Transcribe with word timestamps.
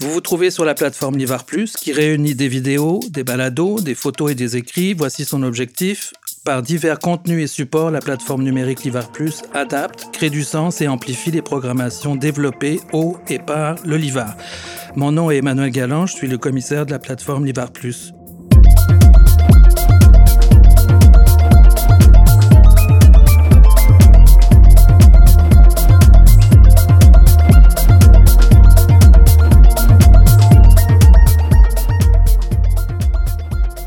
Vous 0.00 0.12
vous 0.12 0.20
trouvez 0.20 0.52
sur 0.52 0.64
la 0.64 0.74
plateforme 0.74 1.16
Livar 1.16 1.44
Plus 1.44 1.72
qui 1.72 1.92
réunit 1.92 2.36
des 2.36 2.46
vidéos, 2.46 3.00
des 3.10 3.24
balados, 3.24 3.80
des 3.80 3.96
photos 3.96 4.30
et 4.30 4.36
des 4.36 4.56
écrits. 4.56 4.94
Voici 4.94 5.24
son 5.24 5.42
objectif. 5.42 6.12
Par 6.44 6.62
divers 6.62 7.00
contenus 7.00 7.42
et 7.42 7.46
supports, 7.48 7.90
la 7.90 8.00
plateforme 8.00 8.44
numérique 8.44 8.84
Livar 8.84 9.10
Plus 9.10 9.42
adapte, 9.54 10.06
crée 10.12 10.30
du 10.30 10.44
sens 10.44 10.80
et 10.80 10.86
amplifie 10.86 11.32
les 11.32 11.42
programmations 11.42 12.14
développées 12.14 12.80
au 12.92 13.16
et 13.28 13.40
par 13.40 13.74
le 13.84 13.96
Livar. 13.96 14.36
Mon 14.94 15.10
nom 15.10 15.32
est 15.32 15.38
Emmanuel 15.38 15.70
Galland, 15.70 16.06
je 16.06 16.14
suis 16.14 16.28
le 16.28 16.38
commissaire 16.38 16.86
de 16.86 16.92
la 16.92 17.00
plateforme 17.00 17.44
Livar 17.44 17.72
Plus. 17.72 18.12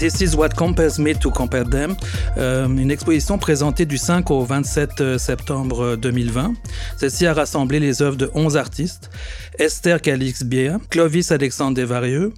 This 0.01 0.19
is 0.19 0.35
what 0.35 0.55
compares 0.55 0.97
me 0.97 1.13
to 1.13 1.29
compare 1.29 1.63
them. 1.63 1.95
Euh, 2.35 2.67
une 2.67 2.89
exposition 2.89 3.37
présentée 3.37 3.85
du 3.85 3.99
5 3.99 4.31
au 4.31 4.43
27 4.43 4.99
euh, 4.99 5.17
septembre 5.19 5.95
2020. 5.95 6.55
Celle-ci 6.97 7.27
a 7.27 7.35
rassemblé 7.35 7.79
les 7.79 8.01
œuvres 8.01 8.17
de 8.17 8.31
11 8.33 8.57
artistes. 8.57 9.11
Esther 9.59 10.01
calix 10.01 10.41
bier 10.41 10.77
Clovis 10.89 11.31
Alexandre 11.31 11.75
Desvarieux, 11.75 12.33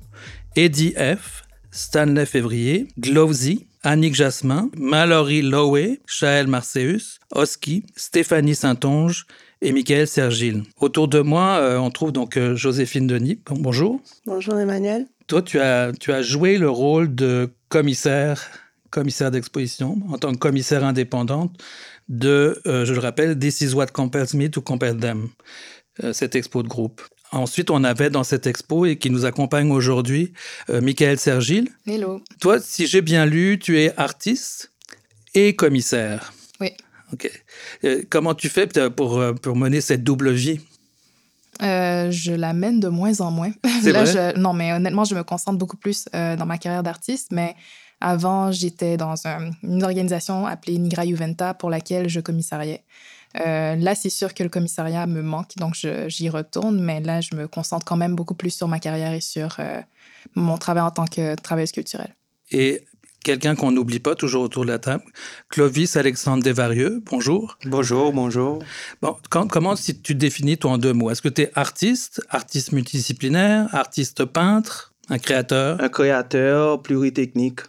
Eddie 0.57 0.93
F., 0.97 1.45
Stanley 1.71 2.25
Février, 2.25 2.89
Glowsy, 2.99 3.65
Annick 3.81 4.13
Jasmin, 4.13 4.69
Mallory 4.77 5.41
Lowe, 5.41 5.95
Shael 6.05 6.47
Marceus, 6.47 7.19
Oski, 7.33 7.85
Stéphanie 7.95 8.55
Saint-Onge 8.55 9.25
et 9.61 9.71
Michael 9.71 10.07
Sergil. 10.09 10.63
Autour 10.81 11.07
de 11.07 11.21
moi, 11.21 11.59
euh, 11.61 11.77
on 11.77 11.91
trouve 11.91 12.11
donc 12.11 12.37
Joséphine 12.55 13.07
Denis. 13.07 13.39
bonjour. 13.49 14.01
Bonjour 14.25 14.59
Emmanuel. 14.59 15.07
Toi, 15.27 15.41
tu 15.41 15.59
as, 15.59 15.91
tu 15.99 16.11
as 16.11 16.21
joué 16.21 16.57
le 16.57 16.69
rôle 16.69 17.13
de 17.13 17.49
commissaire, 17.69 18.41
commissaire 18.89 19.31
d'exposition, 19.31 19.97
en 20.09 20.17
tant 20.17 20.31
que 20.33 20.37
commissaire 20.37 20.83
indépendante 20.83 21.61
de, 22.09 22.61
euh, 22.67 22.85
je 22.85 22.93
le 22.93 22.99
rappelle, 22.99 23.37
This 23.37 23.61
is 23.61 23.73
what 23.73 23.87
compels 23.87 24.33
me 24.33 24.49
to 24.49 24.61
compel 24.61 24.97
them, 24.97 25.29
euh, 26.03 26.13
cette 26.13 26.35
expo 26.35 26.63
de 26.63 26.67
groupe. 26.67 27.01
Ensuite, 27.31 27.71
on 27.71 27.83
avait 27.83 28.09
dans 28.09 28.23
cette 28.23 28.45
expo 28.45 28.85
et 28.85 28.97
qui 28.97 29.09
nous 29.09 29.25
accompagne 29.25 29.71
aujourd'hui, 29.71 30.33
euh, 30.69 30.81
Michael 30.81 31.17
Sergil. 31.17 31.69
Hello. 31.87 32.21
Toi, 32.39 32.59
si 32.59 32.85
j'ai 32.85 33.01
bien 33.01 33.25
lu, 33.25 33.57
tu 33.57 33.79
es 33.79 33.91
artiste 33.97 34.71
et 35.33 35.55
commissaire. 35.55 36.33
Oui. 36.59 36.69
OK. 37.11 37.29
comment 38.09 38.33
tu 38.33 38.49
fais 38.49 38.67
pour, 38.89 39.23
pour 39.41 39.55
mener 39.55 39.81
cette 39.81 40.03
double 40.03 40.31
vie? 40.31 40.59
Euh, 41.61 42.11
je 42.11 42.33
la 42.33 42.53
mène 42.53 42.79
de 42.79 42.87
moins 42.87 43.21
en 43.21 43.31
moins. 43.31 43.51
Là, 43.83 44.05
Je, 44.05 44.37
non, 44.37 44.53
mais 44.53 44.73
honnêtement, 44.73 45.03
je 45.03 45.15
me 45.15 45.23
concentre 45.23 45.57
beaucoup 45.57 45.77
plus 45.77 46.07
euh, 46.15 46.35
dans 46.35 46.45
ma 46.45 46.57
carrière 46.57 46.83
d'artiste. 46.83 47.31
Mais 47.31 47.55
avant, 48.01 48.51
j'étais 48.51 48.97
dans 48.97 49.15
une 49.27 49.83
organisation 49.83 50.45
appelée 50.45 50.77
Nigra 50.77 51.05
Juventa 51.05 51.53
pour 51.53 51.69
laquelle 51.69 52.09
je 52.09 52.19
commissariais. 52.19 52.83
Euh, 53.39 53.75
là, 53.75 53.95
c'est 53.95 54.09
sûr 54.09 54.33
que 54.33 54.43
le 54.43 54.49
commissariat 54.49 55.07
me 55.07 55.21
manque, 55.21 55.55
donc 55.57 55.75
j'y 56.07 56.29
retourne. 56.29 56.81
Mais 56.81 57.01
là, 57.01 57.21
je 57.21 57.35
me 57.35 57.47
concentre 57.47 57.85
quand 57.85 57.97
même 57.97 58.15
beaucoup 58.15 58.35
plus 58.35 58.51
sur 58.51 58.67
ma 58.67 58.79
carrière 58.79 59.13
et 59.13 59.21
sur 59.21 59.57
mon 60.35 60.57
travail 60.57 60.83
en 60.83 60.91
tant 60.91 61.05
que 61.05 61.35
travailleuse 61.35 61.71
culturelle. 61.71 62.15
Et 62.51 62.83
quelqu'un 63.23 63.55
qu'on 63.55 63.71
n'oublie 63.71 63.99
pas 63.99 64.15
toujours 64.15 64.43
autour 64.43 64.65
de 64.65 64.71
la 64.71 64.79
table, 64.79 65.03
Clovis 65.49 65.95
Alexandre 65.95 66.43
Desvarieux. 66.43 67.01
Bonjour. 67.09 67.57
Bonjour, 67.65 68.13
bonjour. 68.13 68.59
Bon, 69.01 69.17
comment 69.29 69.75
si 69.75 69.99
tu 69.99 70.13
définis 70.13 70.57
toi 70.57 70.71
en 70.71 70.77
deux 70.77 70.93
mots? 70.93 71.09
Est-ce 71.09 71.21
que 71.21 71.29
tu 71.29 71.43
es 71.43 71.51
artiste, 71.55 72.21
artiste 72.29 72.71
multidisciplinaire, 72.73 73.73
artiste 73.73 74.25
peintre, 74.25 74.93
un 75.09 75.17
créateur? 75.17 75.81
Un 75.81 75.89
créateur 75.89 76.81
pluritechnique. 76.81 77.61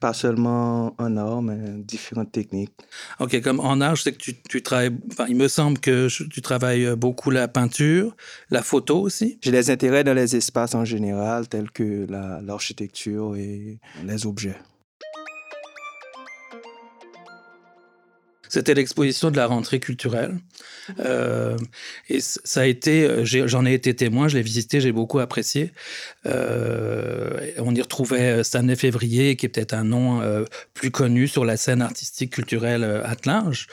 Pas 0.00 0.14
seulement 0.14 0.94
en 0.96 1.18
art, 1.18 1.42
mais 1.42 1.58
différentes 1.76 2.32
techniques. 2.32 2.72
OK, 3.18 3.38
comme 3.42 3.60
en 3.60 3.82
art, 3.82 3.96
je 3.96 4.04
sais 4.04 4.12
que 4.12 4.16
tu, 4.16 4.34
tu 4.48 4.62
travailles, 4.62 4.96
enfin, 5.12 5.26
il 5.28 5.36
me 5.36 5.46
semble 5.46 5.78
que 5.78 6.08
tu 6.08 6.40
travailles 6.40 6.96
beaucoup 6.96 7.30
la 7.30 7.48
peinture, 7.48 8.16
la 8.48 8.62
photo 8.62 8.98
aussi. 8.98 9.38
J'ai 9.42 9.50
des 9.50 9.70
intérêts 9.70 10.02
dans 10.02 10.14
les 10.14 10.36
espaces 10.36 10.74
en 10.74 10.86
général, 10.86 11.48
tels 11.48 11.70
que 11.70 12.06
l'architecture 12.08 13.36
et 13.36 13.78
les 14.02 14.24
objets. 14.24 14.56
C'était 18.50 18.74
l'exposition 18.74 19.30
de 19.30 19.36
la 19.36 19.46
rentrée 19.46 19.78
culturelle. 19.78 20.36
Euh, 20.98 21.56
et 22.08 22.18
ça 22.20 22.62
a 22.62 22.66
été, 22.66 23.04
euh, 23.04 23.24
j'en 23.24 23.64
ai, 23.64 23.74
été 23.74 23.94
témoin, 23.94 24.26
je 24.26 24.36
l'ai 24.36 24.42
visité, 24.42 24.80
j'ai 24.80 24.90
beaucoup 24.90 25.20
apprécié. 25.20 25.70
Euh, 26.26 27.52
on 27.58 27.72
y 27.76 27.80
retrouvait 27.80 28.42
Stanley 28.42 28.74
Février, 28.74 29.36
qui 29.36 29.46
est 29.46 29.48
peut-être 29.48 29.72
un 29.72 29.84
nom 29.84 30.20
plus 30.74 30.90
connu 30.90 31.28
sur 31.28 31.44
la 31.44 31.56
scène 31.56 31.80
artistique 31.80 32.32
culturelle 32.32 32.82
à 32.82 33.14
large. 33.24 33.68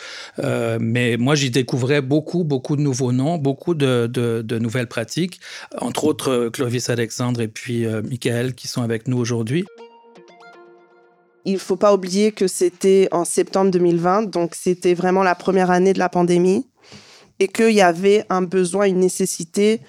mais 0.79 1.17
moi, 1.17 1.33
j'y 1.33 1.49
découvrais 1.49 2.01
beaucoup, 2.01 2.43
beaucoup 2.43 2.75
de 2.75 2.81
nouveaux 2.81 3.11
noms, 3.11 3.37
beaucoup 3.37 3.73
de, 3.73 4.05
de, 4.07 4.59
nouvelles 4.59 4.87
pratiques, 4.87 5.39
entre 5.79 6.03
autres 6.03 6.49
Clovis 6.53 6.89
Alexandre 6.89 7.41
et 7.41 7.47
puis 7.47 7.87
Michael, 7.87 8.53
qui 8.53 8.67
sont 8.67 8.83
avec 8.83 9.07
nous 9.07 9.17
aujourd'hui. 9.17 9.65
Il 11.47 11.53
ne 11.53 11.59
faut 11.59 11.77
pas 11.77 11.93
oublier 11.93 12.33
que 12.33 12.45
c'était 12.45 13.07
en 13.13 13.23
septembre 13.23 13.71
2020, 13.71 14.23
donc 14.23 14.53
c'était 14.53 14.93
vraiment 14.93 15.23
la 15.23 15.33
première 15.33 15.71
année 15.71 15.93
de 15.93 15.99
la 15.99 16.09
pandémie, 16.09 16.67
et 17.39 17.47
qu'il 17.47 17.71
y 17.71 17.79
avait 17.79 18.25
un 18.29 18.41
besoin, 18.41 18.85
une 18.85 18.99
nécessité 18.99 19.79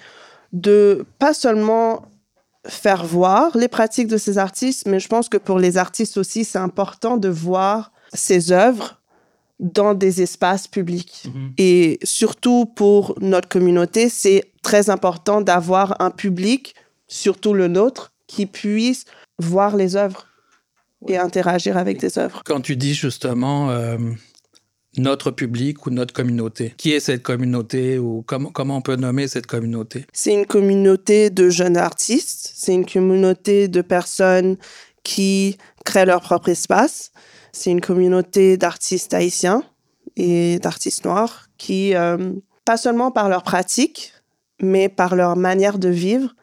de 0.53 1.05
pas 1.19 1.33
seulement 1.33 2.05
faire 2.65 3.05
voir 3.05 3.57
les 3.57 3.67
pratiques 3.67 4.07
de 4.07 4.15
ces 4.15 4.37
artistes, 4.37 4.87
mais 4.87 5.01
je 5.01 5.09
pense 5.09 5.27
que 5.27 5.35
pour 5.35 5.59
les 5.59 5.77
artistes 5.77 6.15
aussi, 6.15 6.45
c'est 6.45 6.57
important 6.57 7.17
de 7.17 7.27
voir 7.27 7.91
ces 8.13 8.53
œuvres 8.53 9.01
dans 9.59 9.93
des 9.93 10.21
espaces 10.21 10.65
publics. 10.65 11.25
Mhm. 11.25 11.53
Et 11.57 11.99
surtout 12.03 12.67
pour 12.67 13.15
notre 13.19 13.49
communauté, 13.49 14.07
c'est 14.07 14.45
très 14.63 14.89
important 14.89 15.41
d'avoir 15.41 16.01
un 16.01 16.09
public, 16.09 16.73
surtout 17.09 17.53
le 17.53 17.67
nôtre, 17.67 18.13
qui 18.27 18.45
puisse 18.45 19.03
voir 19.39 19.75
les 19.75 19.97
œuvres 19.97 20.28
et 21.07 21.17
interagir 21.17 21.77
avec 21.77 21.99
des 21.99 22.17
œuvres. 22.17 22.41
Quand 22.45 22.61
tu 22.61 22.75
dis 22.75 22.93
justement 22.93 23.71
euh, 23.71 23.97
notre 24.97 25.31
public 25.31 25.85
ou 25.85 25.91
notre 25.91 26.13
communauté, 26.13 26.73
qui 26.77 26.91
est 26.91 26.99
cette 26.99 27.23
communauté 27.23 27.97
ou 27.99 28.23
comment, 28.25 28.49
comment 28.49 28.77
on 28.77 28.81
peut 28.81 28.95
nommer 28.95 29.27
cette 29.27 29.47
communauté? 29.47 30.05
C'est 30.13 30.33
une 30.33 30.45
communauté 30.45 31.29
de 31.29 31.49
jeunes 31.49 31.77
artistes, 31.77 32.51
c'est 32.55 32.73
une 32.73 32.85
communauté 32.85 33.67
de 33.67 33.81
personnes 33.81 34.57
qui 35.03 35.57
créent 35.85 36.05
leur 36.05 36.21
propre 36.21 36.49
espace, 36.49 37.11
c'est 37.51 37.71
une 37.71 37.81
communauté 37.81 38.57
d'artistes 38.57 39.13
haïtiens 39.13 39.63
et 40.15 40.59
d'artistes 40.59 41.05
noirs 41.05 41.47
qui, 41.57 41.95
euh, 41.95 42.33
pas 42.65 42.77
seulement 42.77 43.11
par 43.11 43.29
leur 43.29 43.43
pratique, 43.43 44.13
mais 44.61 44.89
par 44.89 45.15
leur 45.15 45.35
manière 45.35 45.79
de 45.79 45.89
vivre, 45.89 46.35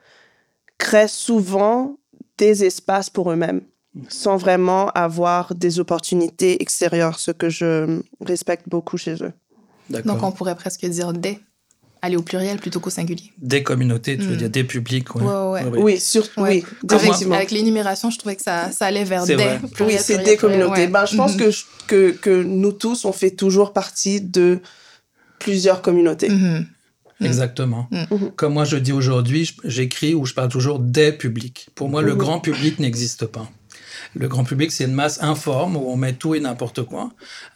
créent 0.78 1.08
souvent 1.08 1.98
des 2.38 2.64
espaces 2.64 3.10
pour 3.10 3.30
eux-mêmes 3.30 3.62
sans 4.08 4.36
vraiment 4.36 4.88
avoir 4.90 5.54
des 5.54 5.80
opportunités 5.80 6.62
extérieures, 6.62 7.18
ce 7.18 7.30
que 7.30 7.48
je 7.48 8.00
respecte 8.20 8.68
beaucoup 8.68 8.96
chez 8.96 9.14
eux. 9.22 9.32
Donc 9.90 10.22
on 10.22 10.32
pourrait 10.32 10.56
presque 10.56 10.84
dire 10.86 11.12
des, 11.12 11.38
aller 12.02 12.16
au 12.16 12.22
pluriel 12.22 12.58
plutôt 12.58 12.80
qu'au 12.80 12.90
singulier. 12.90 13.32
Des 13.38 13.62
communautés, 13.62 14.16
tu 14.16 14.24
veux 14.24 14.34
hmm. 14.34 14.38
dire 14.38 14.50
des 14.50 14.64
publics. 14.64 15.14
Ouais. 15.14 15.62
Oui, 15.76 15.98
surtout, 15.98 16.42
oui, 16.42 16.64
effectivement. 16.90 17.34
Avec 17.34 17.50
l'énumération, 17.50 18.10
je 18.10 18.18
trouvais 18.18 18.36
que 18.36 18.42
ça, 18.42 18.70
ça 18.72 18.86
allait 18.86 19.04
vers 19.04 19.24
des. 19.24 19.36
oui, 19.80 19.96
c'est 19.98 20.22
des 20.22 20.36
communautés. 20.36 20.86
Ben, 20.88 21.06
je 21.06 21.16
pense 21.16 21.34
hmm. 21.34 21.38
que, 21.38 21.50
que, 21.86 22.10
que, 22.12 22.42
nous 22.42 22.72
tous, 22.72 23.04
on 23.04 23.12
fait 23.12 23.30
toujours 23.30 23.72
partie 23.72 24.20
de 24.20 24.60
plusieurs 25.38 25.82
communautés. 25.82 26.30
Hmm. 26.30 26.64
Exactement. 27.20 27.88
Comme 28.36 28.52
moi 28.52 28.64
je 28.64 28.76
dis 28.76 28.92
aujourd'hui, 28.92 29.50
j'écris 29.64 30.14
ou 30.14 30.26
je 30.26 30.34
parle 30.34 30.48
toujours 30.48 30.78
des 30.78 31.12
publics. 31.12 31.68
Pour 31.74 31.88
moi, 31.88 32.02
le 32.02 32.14
grand 32.14 32.40
public 32.40 32.78
n'existe 32.78 33.26
pas. 33.26 33.48
Le 34.14 34.28
grand 34.28 34.44
public, 34.44 34.72
c'est 34.72 34.84
une 34.84 34.92
masse 34.92 35.22
informe 35.22 35.76
où 35.76 35.90
on 35.90 35.96
met 35.96 36.14
tout 36.14 36.34
et 36.34 36.40
n'importe 36.40 36.82
quoi, 36.82 37.10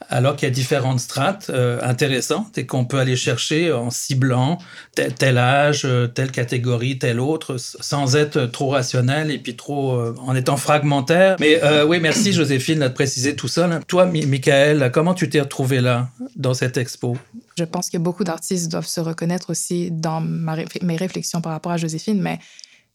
alors 0.09 0.35
qu'il 0.35 0.47
y 0.47 0.51
a 0.51 0.53
différentes 0.53 0.99
strates 0.99 1.49
euh, 1.49 1.79
intéressantes 1.81 2.57
et 2.57 2.65
qu'on 2.65 2.85
peut 2.85 2.99
aller 2.99 3.15
chercher 3.15 3.71
en 3.71 3.89
ciblant 3.89 4.57
tel, 4.95 5.37
âge, 5.37 5.83
euh, 5.85 6.07
telle 6.07 6.31
catégorie, 6.31 6.97
telle 6.99 7.19
autre, 7.19 7.57
sans 7.57 8.15
être 8.15 8.45
trop 8.45 8.69
rationnel 8.69 9.31
et 9.31 9.37
puis 9.37 9.55
trop 9.55 9.93
euh, 9.93 10.15
en 10.19 10.35
étant 10.35 10.57
fragmentaire. 10.57 11.35
Mais 11.39 11.61
oui, 11.83 11.99
merci 11.99 12.33
Joséphine 12.33 12.79
de 12.79 12.87
préciser 12.87 13.35
tout 13.35 13.47
ça. 13.47 13.69
Toi, 13.87 14.05
Michael, 14.05 14.91
comment 14.93 15.13
tu 15.13 15.29
t'es 15.29 15.41
retrouvé 15.41 15.81
là, 15.81 16.09
dans 16.35 16.53
cette 16.53 16.77
expo? 16.77 17.17
Je 17.57 17.63
pense 17.63 17.89
que 17.89 17.97
beaucoup 17.97 18.23
d'artistes 18.23 18.71
doivent 18.71 18.87
se 18.87 19.01
reconnaître 19.01 19.49
aussi 19.49 19.91
dans 19.91 20.21
mes 20.21 20.95
réflexions 20.95 21.41
par 21.41 21.51
rapport 21.51 21.71
à 21.71 21.77
Joséphine, 21.77 22.21
mais 22.21 22.39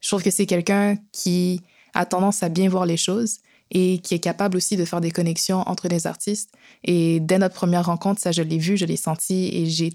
je 0.01 0.09
trouve 0.09 0.23
que 0.23 0.31
c'est 0.31 0.47
quelqu'un 0.47 0.97
qui 1.13 1.63
a 1.97 2.07
tendance 2.07 2.43
à 2.43 2.49
bien 2.49 2.69
voir 2.69 2.87
les 2.87 2.97
choses 2.97 3.39
et 3.71 3.99
qui 3.99 4.15
est 4.15 4.21
capable 4.21 4.57
aussi 4.57 4.77
de 4.77 4.85
faire 4.85 5.01
des 5.01 5.11
connexions 5.11 5.63
entre 5.67 5.89
les 5.89 6.07
artistes. 6.07 6.51
Et 6.85 7.21
dès 7.21 7.39
notre 7.39 7.55
première 7.55 7.87
rencontre, 7.87 8.21
ça, 8.21 8.31
je 8.33 8.43
l'ai 8.43 8.59
vu, 8.59 8.77
je 8.77 8.85
l'ai 8.85 8.97
senti 8.97 9.51
et 9.53 9.67
j'ai 9.67 9.91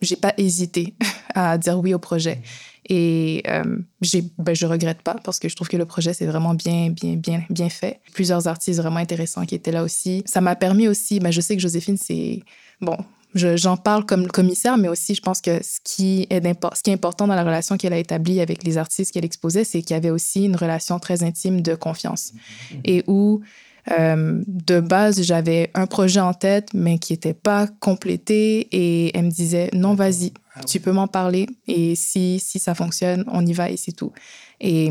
j'ai 0.00 0.16
pas 0.16 0.34
hésité 0.36 0.94
à 1.34 1.56
dire 1.58 1.78
oui 1.78 1.94
au 1.94 1.98
projet. 1.98 2.42
Et 2.88 3.44
euh, 3.46 3.78
j'ai, 4.00 4.24
ben, 4.38 4.54
je 4.54 4.66
regrette 4.66 5.02
pas 5.02 5.14
parce 5.22 5.38
que 5.38 5.48
je 5.48 5.54
trouve 5.54 5.68
que 5.68 5.76
le 5.76 5.86
projet 5.86 6.12
c'est 6.12 6.26
vraiment 6.26 6.54
bien, 6.54 6.90
bien, 6.90 7.14
bien, 7.14 7.44
bien 7.48 7.68
fait. 7.68 8.00
Plusieurs 8.12 8.48
artistes 8.48 8.80
vraiment 8.80 8.96
intéressants 8.96 9.46
qui 9.46 9.54
étaient 9.54 9.70
là 9.70 9.84
aussi. 9.84 10.24
Ça 10.26 10.40
m'a 10.40 10.56
permis 10.56 10.88
aussi, 10.88 11.20
ben, 11.20 11.30
je 11.30 11.40
sais 11.40 11.54
que 11.54 11.62
Joséphine, 11.62 11.96
c'est 11.96 12.40
bon. 12.80 12.96
J'en 13.34 13.76
parle 13.76 14.04
comme 14.04 14.26
commissaire, 14.28 14.76
mais 14.76 14.88
aussi 14.88 15.14
je 15.14 15.22
pense 15.22 15.40
que 15.40 15.62
ce 15.62 15.78
qui, 15.84 16.26
est 16.30 16.42
ce 16.44 16.82
qui 16.82 16.90
est 16.90 16.94
important 16.94 17.26
dans 17.26 17.34
la 17.34 17.44
relation 17.44 17.76
qu'elle 17.76 17.92
a 17.92 17.98
établie 17.98 18.40
avec 18.40 18.64
les 18.64 18.78
artistes 18.78 19.12
qu'elle 19.12 19.24
exposait, 19.24 19.64
c'est 19.64 19.82
qu'il 19.82 19.94
y 19.94 19.96
avait 19.96 20.10
aussi 20.10 20.44
une 20.44 20.56
relation 20.56 20.98
très 20.98 21.22
intime 21.22 21.60
de 21.60 21.74
confiance. 21.74 22.32
Mm-hmm. 22.32 22.80
Et 22.84 23.04
où 23.06 23.42
euh, 23.90 24.42
de 24.46 24.80
base, 24.80 25.22
j'avais 25.22 25.70
un 25.74 25.86
projet 25.86 26.20
en 26.20 26.34
tête, 26.34 26.68
mais 26.72 26.98
qui 26.98 27.12
n'était 27.12 27.34
pas 27.34 27.66
complété. 27.80 28.68
Et 28.72 29.16
elle 29.16 29.26
me 29.26 29.30
disait, 29.30 29.70
non, 29.72 29.94
vas-y, 29.94 30.32
ah 30.54 30.60
tu 30.64 30.80
peux 30.80 30.92
m'en 30.92 31.08
parler. 31.08 31.46
Et 31.66 31.94
si, 31.96 32.38
si 32.38 32.58
ça 32.58 32.74
fonctionne, 32.74 33.24
on 33.28 33.44
y 33.44 33.52
va 33.52 33.70
et 33.70 33.76
c'est 33.76 33.92
tout. 33.92 34.12
Et 34.60 34.90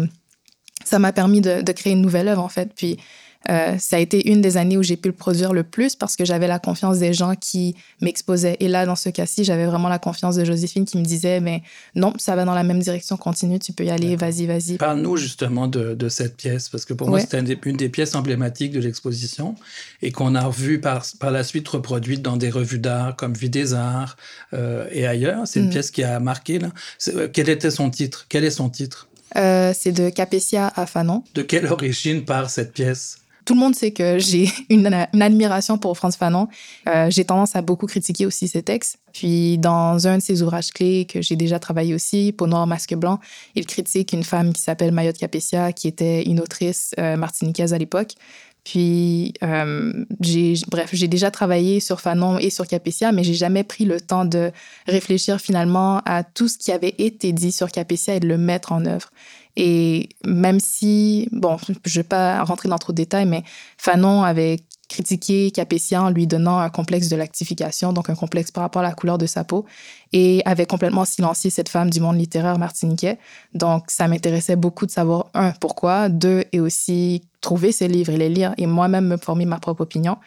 ça 0.83 0.99
m'a 0.99 1.13
permis 1.13 1.41
de, 1.41 1.61
de, 1.61 1.71
créer 1.71 1.93
une 1.93 2.01
nouvelle 2.01 2.27
œuvre, 2.27 2.43
en 2.43 2.49
fait. 2.49 2.73
Puis 2.75 2.97
euh, 3.49 3.77
ça 3.79 3.95
a 3.95 3.99
été 3.99 4.29
une 4.29 4.41
des 4.41 4.57
années 4.57 4.77
où 4.77 4.83
j'ai 4.83 4.97
pu 4.97 5.09
le 5.09 5.15
produire 5.15 5.53
le 5.53 5.63
plus 5.63 5.95
parce 5.95 6.15
que 6.15 6.25
j'avais 6.25 6.47
la 6.47 6.59
confiance 6.59 6.99
des 6.99 7.13
gens 7.13 7.35
qui 7.35 7.75
m'exposaient. 8.01 8.57
Et 8.59 8.67
là, 8.67 8.85
dans 8.85 8.95
ce 8.95 9.09
cas-ci, 9.09 9.43
j'avais 9.43 9.65
vraiment 9.65 9.89
la 9.89 9.99
confiance 9.99 10.35
de 10.35 10.45
Joséphine 10.45 10.85
qui 10.85 10.97
me 10.97 11.03
disait, 11.03 11.39
mais 11.39 11.63
non, 11.95 12.13
ça 12.17 12.35
va 12.35 12.45
dans 12.45 12.53
la 12.53 12.63
même 12.63 12.79
direction, 12.79 13.17
continue, 13.17 13.57
tu 13.57 13.73
peux 13.73 13.83
y 13.83 13.89
aller, 13.89 14.15
vas-y, 14.15 14.45
vas-y. 14.45 14.77
Parle-nous 14.77 15.17
justement 15.17 15.67
de, 15.67 15.95
de, 15.95 16.09
cette 16.09 16.37
pièce, 16.37 16.69
parce 16.69 16.85
que 16.85 16.93
pour 16.93 17.09
moi, 17.09 17.19
c'était 17.19 17.39
une, 17.39 17.77
des 17.77 17.89
pièces 17.89 18.15
emblématiques 18.15 18.73
de 18.73 18.79
l'exposition 18.79 19.55
et 20.01 20.11
qu'on 20.11 20.35
a 20.35 20.49
vu 20.49 20.79
par, 20.79 21.03
par 21.19 21.31
la 21.31 21.43
suite 21.43 21.67
reproduite 21.67 22.21
dans 22.21 22.37
des 22.37 22.49
revues 22.49 22.79
d'art 22.79 23.15
comme 23.15 23.33
Vie 23.33 23.49
des 23.49 23.73
Arts 23.73 24.17
euh, 24.53 24.87
et 24.91 25.07
ailleurs. 25.07 25.41
C'est 25.45 25.59
une 25.59 25.67
mm. 25.67 25.71
pièce 25.71 25.91
qui 25.91 26.03
a 26.03 26.19
marqué. 26.19 26.59
Là. 26.59 26.69
Euh, 27.07 27.27
quel 27.31 27.49
était 27.49 27.71
son 27.71 27.89
titre? 27.89 28.25
Quel 28.29 28.43
est 28.43 28.51
son 28.51 28.69
titre? 28.69 29.07
C'est 29.33 29.93
de 29.93 30.09
Capétia 30.09 30.73
à 30.75 30.85
Fanon. 30.85 31.23
De 31.35 31.41
quelle 31.41 31.65
origine 31.67 32.25
part 32.25 32.49
cette 32.49 32.73
pièce? 32.73 33.20
Tout 33.45 33.53
le 33.53 33.59
monde 33.59 33.75
sait 33.75 33.91
que 33.91 34.19
j'ai 34.19 34.49
une, 34.69 34.87
admiration 34.87 35.77
pour 35.77 35.97
Franz 35.97 36.17
Fanon. 36.17 36.47
Euh, 36.87 37.09
j'ai 37.09 37.25
tendance 37.25 37.55
à 37.55 37.61
beaucoup 37.61 37.87
critiquer 37.87 38.25
aussi 38.25 38.47
ses 38.47 38.63
textes. 38.63 38.97
Puis, 39.13 39.57
dans 39.57 40.07
un 40.07 40.17
de 40.17 40.23
ses 40.23 40.41
ouvrages 40.41 40.71
clés 40.71 41.05
que 41.05 41.21
j'ai 41.21 41.35
déjà 41.35 41.59
travaillé 41.59 41.93
aussi, 41.93 42.31
Peau 42.31 42.47
noire, 42.47 42.65
masque 42.65 42.95
blanc, 42.95 43.19
il 43.55 43.65
critique 43.65 44.13
une 44.13 44.23
femme 44.23 44.53
qui 44.53 44.61
s'appelle 44.61 44.91
Mayotte 44.91 45.17
Capécia, 45.17 45.73
qui 45.73 45.87
était 45.87 46.23
une 46.23 46.39
autrice 46.39 46.93
euh, 46.97 47.17
martiniquaise 47.17 47.73
à 47.73 47.77
l'époque. 47.77 48.13
Puis, 48.63 49.33
euh, 49.43 50.05
j'ai, 50.19 50.53
bref, 50.69 50.91
j'ai 50.93 51.07
déjà 51.07 51.31
travaillé 51.31 51.79
sur 51.79 51.99
Fanon 51.99 52.37
et 52.37 52.51
sur 52.51 52.67
Capécia, 52.67 53.11
mais 53.11 53.23
j'ai 53.23 53.33
jamais 53.33 53.63
pris 53.63 53.85
le 53.85 53.99
temps 53.99 54.23
de 54.25 54.51
réfléchir 54.87 55.39
finalement 55.39 56.01
à 56.05 56.23
tout 56.23 56.47
ce 56.47 56.57
qui 56.59 56.71
avait 56.71 56.93
été 56.99 57.33
dit 57.33 57.51
sur 57.51 57.71
Capécia 57.71 58.15
et 58.15 58.19
de 58.19 58.27
le 58.27 58.37
mettre 58.37 58.71
en 58.71 58.85
œuvre. 58.85 59.09
Et 59.57 60.09
même 60.25 60.59
si, 60.59 61.27
bon, 61.31 61.57
je 61.67 61.73
ne 61.73 62.03
vais 62.03 62.07
pas 62.07 62.43
rentrer 62.43 62.69
dans 62.69 62.77
trop 62.77 62.93
de 62.93 62.97
détails, 62.97 63.25
mais 63.25 63.43
Fanon 63.77 64.23
avait 64.23 64.59
critiqué 64.91 65.51
Capétien 65.51 66.03
en 66.03 66.09
lui 66.09 66.27
donnant 66.27 66.59
un 66.59 66.69
complexe 66.69 67.07
de 67.07 67.15
lactification, 67.15 67.93
donc 67.93 68.09
un 68.09 68.15
complexe 68.15 68.51
par 68.51 68.61
rapport 68.63 68.81
à 68.81 68.85
la 68.85 68.93
couleur 68.93 69.17
de 69.17 69.25
sa 69.25 69.43
peau, 69.43 69.65
et 70.11 70.41
avait 70.45 70.65
complètement 70.65 71.05
silencié 71.05 71.49
cette 71.49 71.69
femme 71.69 71.89
du 71.89 72.01
monde 72.01 72.17
littéraire 72.17 72.59
martiniquais. 72.59 73.17
Donc, 73.53 73.85
ça 73.87 74.07
m'intéressait 74.07 74.57
beaucoup 74.57 74.85
de 74.85 74.91
savoir, 74.91 75.27
un, 75.33 75.51
pourquoi, 75.51 76.09
deux, 76.09 76.43
et 76.51 76.59
aussi 76.59 77.23
trouver 77.39 77.71
ces 77.71 77.87
livres 77.87 78.11
et 78.11 78.17
les 78.17 78.29
lire, 78.29 78.53
et 78.57 78.67
moi-même 78.67 79.07
me 79.07 79.17
former 79.17 79.45
ma 79.45 79.59
propre 79.59 79.81
opinion. 79.81 80.17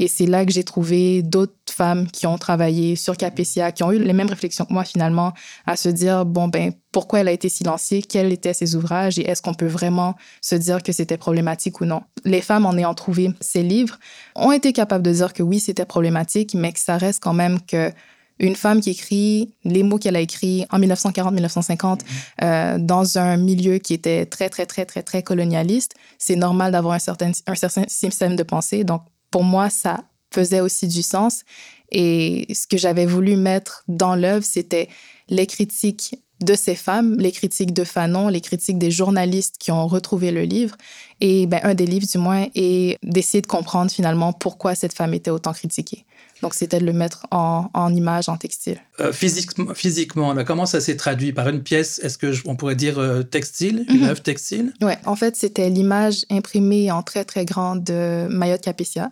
Et 0.00 0.08
c'est 0.08 0.24
là 0.24 0.46
que 0.46 0.50
j'ai 0.50 0.64
trouvé 0.64 1.22
d'autres 1.22 1.52
femmes 1.70 2.10
qui 2.10 2.26
ont 2.26 2.38
travaillé 2.38 2.96
sur 2.96 3.18
Capétia, 3.18 3.70
qui 3.70 3.82
ont 3.82 3.92
eu 3.92 3.98
les 3.98 4.14
mêmes 4.14 4.30
réflexions 4.30 4.64
que 4.64 4.72
moi 4.72 4.82
finalement, 4.84 5.34
à 5.66 5.76
se 5.76 5.90
dire, 5.90 6.24
bon, 6.24 6.48
ben, 6.48 6.72
pourquoi 6.90 7.20
elle 7.20 7.28
a 7.28 7.32
été 7.32 7.50
silenciée, 7.50 8.00
quels 8.00 8.32
étaient 8.32 8.54
ses 8.54 8.74
ouvrages? 8.74 9.18
Et 9.18 9.28
est-ce 9.28 9.42
qu'on 9.42 9.52
peut 9.52 9.66
vraiment 9.66 10.14
se 10.40 10.54
dire 10.54 10.82
que 10.82 10.92
c'était 10.92 11.18
problématique 11.18 11.82
ou 11.82 11.84
non? 11.84 12.00
Les 12.24 12.40
femmes, 12.40 12.64
en 12.64 12.78
ayant 12.78 12.94
trouvé 12.94 13.30
ces 13.42 13.62
livres, 13.62 13.98
ont 14.34 14.52
été 14.52 14.72
capables 14.72 15.04
de 15.04 15.12
dire 15.12 15.34
que 15.34 15.42
oui, 15.42 15.60
c'était 15.60 15.84
problématique, 15.84 16.54
mais 16.54 16.72
que 16.72 16.80
ça 16.80 16.96
reste 16.96 17.22
quand 17.22 17.34
même 17.34 17.60
que 17.60 17.92
une 18.38 18.56
femme 18.56 18.80
qui 18.80 18.88
écrit 18.88 19.54
les 19.64 19.82
mots 19.82 19.98
qu'elle 19.98 20.16
a 20.16 20.20
écrits 20.20 20.64
en 20.70 20.80
1940-1950 20.80 22.00
euh, 22.42 22.78
dans 22.78 23.18
un 23.18 23.36
milieu 23.36 23.76
qui 23.76 23.92
était 23.92 24.24
très, 24.24 24.48
très, 24.48 24.64
très, 24.64 24.86
très, 24.86 25.02
très 25.02 25.22
colonialiste, 25.22 25.94
c'est 26.16 26.36
normal 26.36 26.72
d'avoir 26.72 26.94
un 26.94 26.98
certain, 26.98 27.32
un 27.46 27.54
certain 27.54 27.84
système 27.86 28.36
de 28.36 28.42
pensée. 28.42 28.82
Donc, 28.82 29.02
pour 29.30 29.44
moi, 29.44 29.70
ça 29.70 30.04
faisait 30.32 30.60
aussi 30.60 30.88
du 30.88 31.02
sens. 31.02 31.42
Et 31.90 32.46
ce 32.54 32.66
que 32.66 32.76
j'avais 32.76 33.06
voulu 33.06 33.36
mettre 33.36 33.84
dans 33.88 34.14
l'œuvre, 34.14 34.44
c'était 34.44 34.88
les 35.28 35.46
critiques 35.46 36.16
de 36.40 36.54
ces 36.54 36.74
femmes, 36.74 37.16
les 37.18 37.32
critiques 37.32 37.74
de 37.74 37.84
Fanon, 37.84 38.28
les 38.28 38.40
critiques 38.40 38.78
des 38.78 38.90
journalistes 38.90 39.56
qui 39.58 39.70
ont 39.72 39.86
retrouvé 39.86 40.30
le 40.30 40.42
livre, 40.42 40.74
et 41.20 41.46
ben, 41.46 41.60
un 41.64 41.74
des 41.74 41.86
livres 41.86 42.06
du 42.06 42.18
moins, 42.18 42.46
et 42.54 42.96
d'essayer 43.02 43.42
de 43.42 43.46
comprendre 43.46 43.90
finalement 43.90 44.32
pourquoi 44.32 44.74
cette 44.74 44.94
femme 44.94 45.12
était 45.12 45.30
autant 45.30 45.52
critiquée. 45.52 46.06
Donc, 46.42 46.54
c'était 46.54 46.78
de 46.78 46.86
le 46.86 46.92
mettre 46.92 47.26
en, 47.30 47.68
en 47.74 47.94
image, 47.94 48.28
en 48.28 48.36
textile. 48.36 48.80
Euh, 49.00 49.12
physiquement, 49.12 49.74
physiquement 49.74 50.32
là, 50.32 50.44
comment 50.44 50.66
ça 50.66 50.80
s'est 50.80 50.96
traduit? 50.96 51.32
Par 51.32 51.48
une 51.48 51.62
pièce, 51.62 51.98
est-ce 52.00 52.18
que 52.18 52.32
on 52.46 52.56
pourrait 52.56 52.76
dire 52.76 52.98
euh, 52.98 53.22
textile, 53.22 53.84
une 53.88 54.00
mhm. 54.00 54.08
œuvre 54.08 54.22
textile? 54.22 54.72
Oui, 54.80 54.92
en 55.04 55.16
fait, 55.16 55.36
c'était 55.36 55.68
l'image 55.68 56.24
imprimée 56.30 56.90
en 56.90 57.02
très, 57.02 57.24
très 57.24 57.44
grand 57.44 57.76
de 57.76 58.26
Mayotte 58.30 58.62
Capicia, 58.62 59.10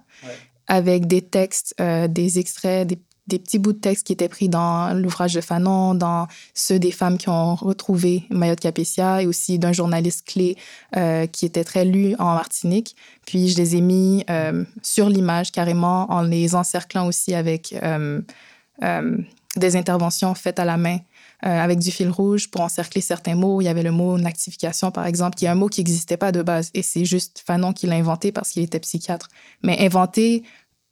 avec 0.66 1.06
des 1.06 1.22
textes, 1.22 1.74
euh, 1.80 2.08
des 2.08 2.38
extraits, 2.38 2.86
des 2.86 2.98
des 3.28 3.38
petits 3.38 3.58
bouts 3.58 3.72
de 3.72 3.78
texte 3.78 4.06
qui 4.06 4.12
étaient 4.12 4.28
pris 4.28 4.48
dans 4.48 4.94
l'ouvrage 4.94 5.34
de 5.34 5.40
Fanon, 5.40 5.94
dans 5.94 6.26
ceux 6.54 6.78
des 6.78 6.90
femmes 6.90 7.18
qui 7.18 7.28
ont 7.28 7.54
retrouvé 7.54 8.24
Mayotte 8.30 8.60
Capétia 8.60 9.22
et 9.22 9.26
aussi 9.26 9.58
d'un 9.58 9.72
journaliste 9.72 10.26
clé 10.26 10.56
euh, 10.96 11.26
qui 11.26 11.46
était 11.46 11.64
très 11.64 11.84
lu 11.84 12.14
en 12.18 12.34
Martinique. 12.34 12.96
Puis 13.26 13.48
je 13.48 13.56
les 13.58 13.76
ai 13.76 13.80
mis 13.80 14.24
euh, 14.30 14.64
sur 14.82 15.08
l'image 15.08 15.52
carrément 15.52 16.10
en 16.10 16.22
les 16.22 16.54
encerclant 16.54 17.06
aussi 17.06 17.34
avec 17.34 17.74
euh, 17.82 18.20
des 19.56 19.76
interventions 19.76 20.34
faites 20.34 20.58
à 20.58 20.64
la 20.64 20.76
main 20.76 20.98
avec 21.40 21.78
du 21.78 21.92
fil 21.92 22.10
rouge 22.10 22.50
pour 22.50 22.62
encercler 22.62 23.00
certains 23.00 23.36
mots. 23.36 23.60
Il 23.60 23.64
y 23.64 23.68
avait 23.68 23.84
le 23.84 23.92
mot 23.92 24.16
lactification, 24.16 24.90
par 24.90 25.06
exemple, 25.06 25.36
qui 25.36 25.44
est 25.44 25.48
un 25.48 25.54
mot 25.54 25.68
qui 25.68 25.80
n'existait 25.80 26.16
pas 26.16 26.32
de 26.32 26.42
base. 26.42 26.70
Et 26.74 26.82
c'est 26.82 27.04
juste 27.04 27.44
Fanon 27.46 27.72
qui 27.72 27.86
l'a 27.86 27.94
inventé 27.94 28.32
parce 28.32 28.50
qu'il 28.50 28.64
était 28.64 28.80
psychiatre. 28.80 29.28
Mais 29.62 29.78
inventé 29.86 30.42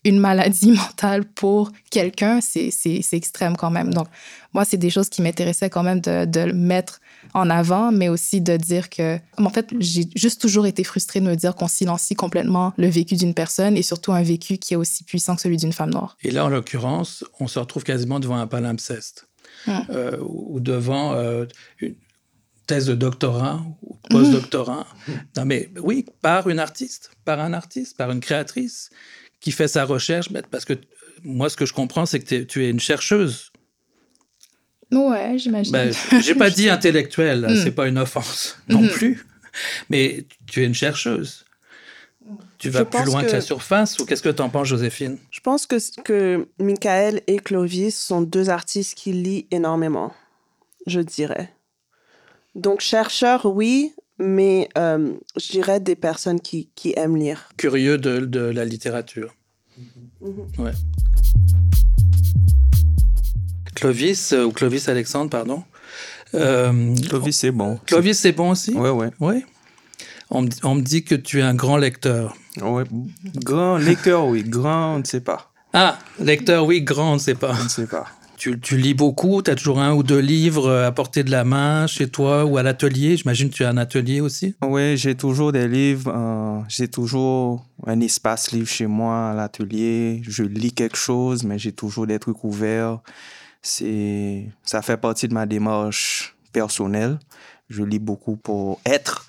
une 0.06 0.20
maladie 0.20 0.70
mentale 0.82 1.25
pour 1.25 1.73
quelqu'un, 1.91 2.41
c'est 2.41 2.73
extrême 3.12 3.56
quand 3.56 3.70
même. 3.70 3.93
Donc, 3.93 4.06
moi, 4.55 4.64
c'est 4.64 4.76
des 4.79 4.88
choses 4.88 5.11
qui 5.11 5.20
m'intéressaient 5.20 5.69
quand 5.69 5.82
même 5.82 6.00
de, 6.00 6.25
de, 6.25 6.53
mettre 6.53 7.00
en 7.35 7.50
avant, 7.50 7.93
mais 7.93 8.08
aussi 8.08 8.41
de 8.41 8.56
dire 8.56 8.88
que, 8.88 9.19
en 9.37 9.50
fait, 9.50 9.69
j'ai 9.81 10.04
juste 10.14 10.40
toujours 10.40 10.66
été 10.66 10.85
frustrée 10.85 11.21
de 11.21 11.26
me 11.26 11.35
dire 11.35 11.54
qu'on 11.54 11.69
silencie 11.69 12.14
complètement 12.14 12.73
le 12.78 12.87
vécu 12.87 13.16
d'une 13.16 13.35
personne 13.35 13.76
et 13.76 13.83
surtout 13.83 14.12
un 14.12 14.23
vécu 14.23 14.57
qui 14.57 14.75
est 14.75 14.76
aussi 14.76 15.04
puissant 15.04 15.35
que 15.37 15.42
celui 15.42 15.59
d'une 15.59 15.73
femme 15.73 15.90
noire. 15.90 16.16
Et 16.23 16.31
là, 16.31 16.47
en 16.47 16.49
l'occurrence, 16.49 17.25
on 17.40 17.49
se 17.49 17.59
retrouve 17.59 17.83
quasiment 17.83 18.21
devant 18.21 18.37
un 18.37 18.47
palimpseste 18.47 19.28
hum. 19.66 19.85
euh, 19.90 20.16
ou 20.21 20.61
devant 20.61 21.12
euh, 21.14 21.45
une 21.81 21.97
thèse 22.66 22.87
de 22.87 22.95
doctorat 22.95 23.61
ou 23.83 23.97
post-doctorat. 24.09 24.87
Hum. 25.09 25.14
Non, 25.37 25.45
mais 25.45 25.71
oui, 25.83 26.07
par 26.23 26.49
une 26.49 26.61
artiste, 26.61 27.11
par 27.25 27.40
un 27.40 27.52
artiste, 27.52 27.97
par 27.97 28.11
une 28.11 28.21
créatrice 28.21 28.90
qui 29.40 29.52
fait 29.52 29.69
sa 29.69 29.85
recherche, 29.85 30.28
parce 30.50 30.64
que 30.64 30.75
moi, 31.23 31.49
ce 31.49 31.57
que 31.57 31.66
je 31.66 31.73
comprends, 31.73 32.07
c'est 32.07 32.21
que 32.21 32.43
tu 32.43 32.64
es 32.64 32.71
une 32.71 32.81
chercheuse. 32.81 33.52
Ouais, 34.93 35.37
j'imagine. 35.38 35.73
Ben, 35.73 35.93
j'ai 36.21 36.35
pas 36.35 36.50
dit 36.50 36.69
intellectuelle, 36.69 37.47
hmm. 37.49 37.57
c'est 37.62 37.73
pas 37.73 37.88
une 37.88 37.99
offense 37.99 38.59
non 38.69 38.83
hmm. 38.83 38.88
plus, 38.88 39.26
mais 39.90 40.26
tu 40.47 40.62
es 40.62 40.66
une 40.66 40.75
chercheuse. 40.75 41.45
Tu 42.59 42.71
vas 42.71 42.85
plus 42.85 43.05
loin 43.05 43.23
que... 43.23 43.31
la 43.31 43.40
surface 43.40 43.99
ou 43.99 44.07
qu'est-ce 44.07 44.23
que 44.23 44.31
tu 44.31 44.43
en 44.43 44.49
penses, 44.49 44.69
Joséphine? 44.69 45.19
Je 45.31 45.40
pense 45.40 45.66
que, 45.66 45.76
que 46.02 46.49
Michael 46.59 47.21
et 47.26 47.38
Clovis 47.38 47.95
sont 47.95 48.23
deux 48.23 48.50
artistes 48.50 48.95
qui 48.95 49.12
lisent 49.12 49.45
énormément, 49.50 50.12
je 50.87 51.00
dirais. 51.00 51.52
Donc, 52.55 52.81
chercheur, 52.81 53.45
oui, 53.47 53.93
mais 54.18 54.68
euh, 54.78 55.14
je 55.37 55.50
dirais 55.50 55.80
des 55.80 55.96
personnes 55.96 56.40
qui, 56.40 56.68
qui 56.75 56.94
aiment 56.96 57.16
lire. 57.16 57.49
Curieux 57.56 57.99
de, 57.99 58.20
de 58.20 58.40
la 58.40 58.64
littérature. 58.64 59.35
Mm-hmm. 60.23 60.61
Ouais. 60.61 60.73
Clovis, 63.75 64.32
euh, 64.32 64.44
ou 64.44 64.52
Clovis 64.52 64.88
Alexandre, 64.88 65.30
pardon. 65.30 65.62
Euh, 66.35 66.94
Clovis, 67.08 67.37
c'est 67.37 67.50
bon. 67.50 67.78
Clovis, 67.87 68.18
c'est 68.18 68.32
bon 68.32 68.50
aussi? 68.50 68.73
Oui, 68.75 68.88
oui. 68.88 69.06
Ouais. 69.20 69.44
On, 70.30 70.46
on, 70.64 70.75
me 70.75 70.82
dit 70.82 71.04
que 71.04 71.14
tu 71.14 71.38
es 71.38 71.42
un 71.42 71.54
grand 71.54 71.76
lecteur. 71.76 72.37
Oui, 72.61 72.85
grand 73.37 73.76
lecteur, 73.76 74.26
oui. 74.26 74.42
Grand, 74.42 74.96
on 74.96 74.99
ne 75.00 75.04
sait 75.04 75.20
pas. 75.20 75.52
Ah, 75.73 75.99
lecteur, 76.18 76.64
oui. 76.64 76.82
Grand, 76.82 77.12
on 77.12 77.14
ne 77.14 77.20
sait 77.20 77.35
pas. 77.35 77.54
On 77.61 77.64
ne 77.64 77.68
sait 77.68 77.87
pas. 77.87 78.06
Tu, 78.62 78.76
lis 78.76 78.95
beaucoup, 78.95 79.43
tu 79.43 79.50
as 79.50 79.57
toujours 79.57 79.81
un 79.81 79.93
ou 79.93 80.05
deux 80.05 80.21
livres 80.21 80.71
à 80.71 80.93
portée 80.93 81.25
de 81.25 81.33
la 81.33 81.43
main 81.43 81.88
chez 81.88 82.09
toi 82.09 82.45
ou 82.45 82.59
à 82.59 82.62
l'atelier. 82.62 83.17
J'imagine 83.17 83.50
que 83.50 83.55
tu 83.55 83.65
as 83.65 83.71
un 83.71 83.76
atelier 83.76 84.21
aussi. 84.21 84.55
Oui, 84.62 84.97
j'ai 84.97 85.17
toujours 85.17 85.50
des 85.50 85.67
livres. 85.67 86.12
Euh, 86.15 86.61
j'ai 86.69 86.87
toujours 86.87 87.67
un 87.87 88.00
espace 88.00 88.53
livre 88.53 88.69
chez 88.69 88.87
moi 88.87 89.31
à 89.31 89.35
l'atelier. 89.35 90.23
Je 90.29 90.45
lis 90.45 90.73
quelque 90.73 90.97
chose, 90.97 91.43
mais 91.43 91.59
j'ai 91.59 91.73
toujours 91.73 92.07
des 92.07 92.21
trucs 92.21 92.45
ouverts. 92.45 93.00
C'est, 93.62 94.47
ça 94.62 94.81
fait 94.81 94.97
partie 94.97 95.26
de 95.26 95.35
ma 95.35 95.47
démarche 95.47 96.37
personnel. 96.53 97.19
Je 97.69 97.83
lis 97.83 97.99
beaucoup 97.99 98.37
pour 98.37 98.81
être. 98.87 99.26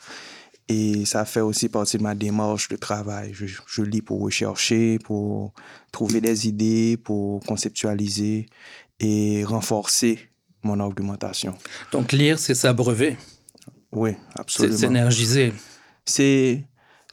Et 0.70 1.06
ça 1.06 1.24
fait 1.24 1.40
aussi 1.40 1.70
partie 1.70 1.98
de 1.98 2.04
ma 2.04 2.14
démarche 2.14 2.68
de 2.68 2.76
travail. 2.76 3.34
Je 3.34 3.82
lis 3.82 4.02
pour 4.02 4.22
rechercher, 4.22 5.00
pour 5.00 5.54
trouver 5.92 6.20
des 6.20 6.48
idées, 6.48 6.98
pour 7.02 7.40
conceptualiser 7.46 8.48
et 9.00 9.44
renforcer 9.44 10.20
mon 10.64 10.80
argumentation. 10.80 11.56
Donc 11.92 12.12
lire, 12.12 12.40
c'est 12.40 12.56
s'abreuver. 12.56 13.18
Oui, 13.92 14.12
absolument. 14.36 14.76
C'est 14.76 14.86
s'énergiser. 14.86 15.54
C'est 16.06 16.66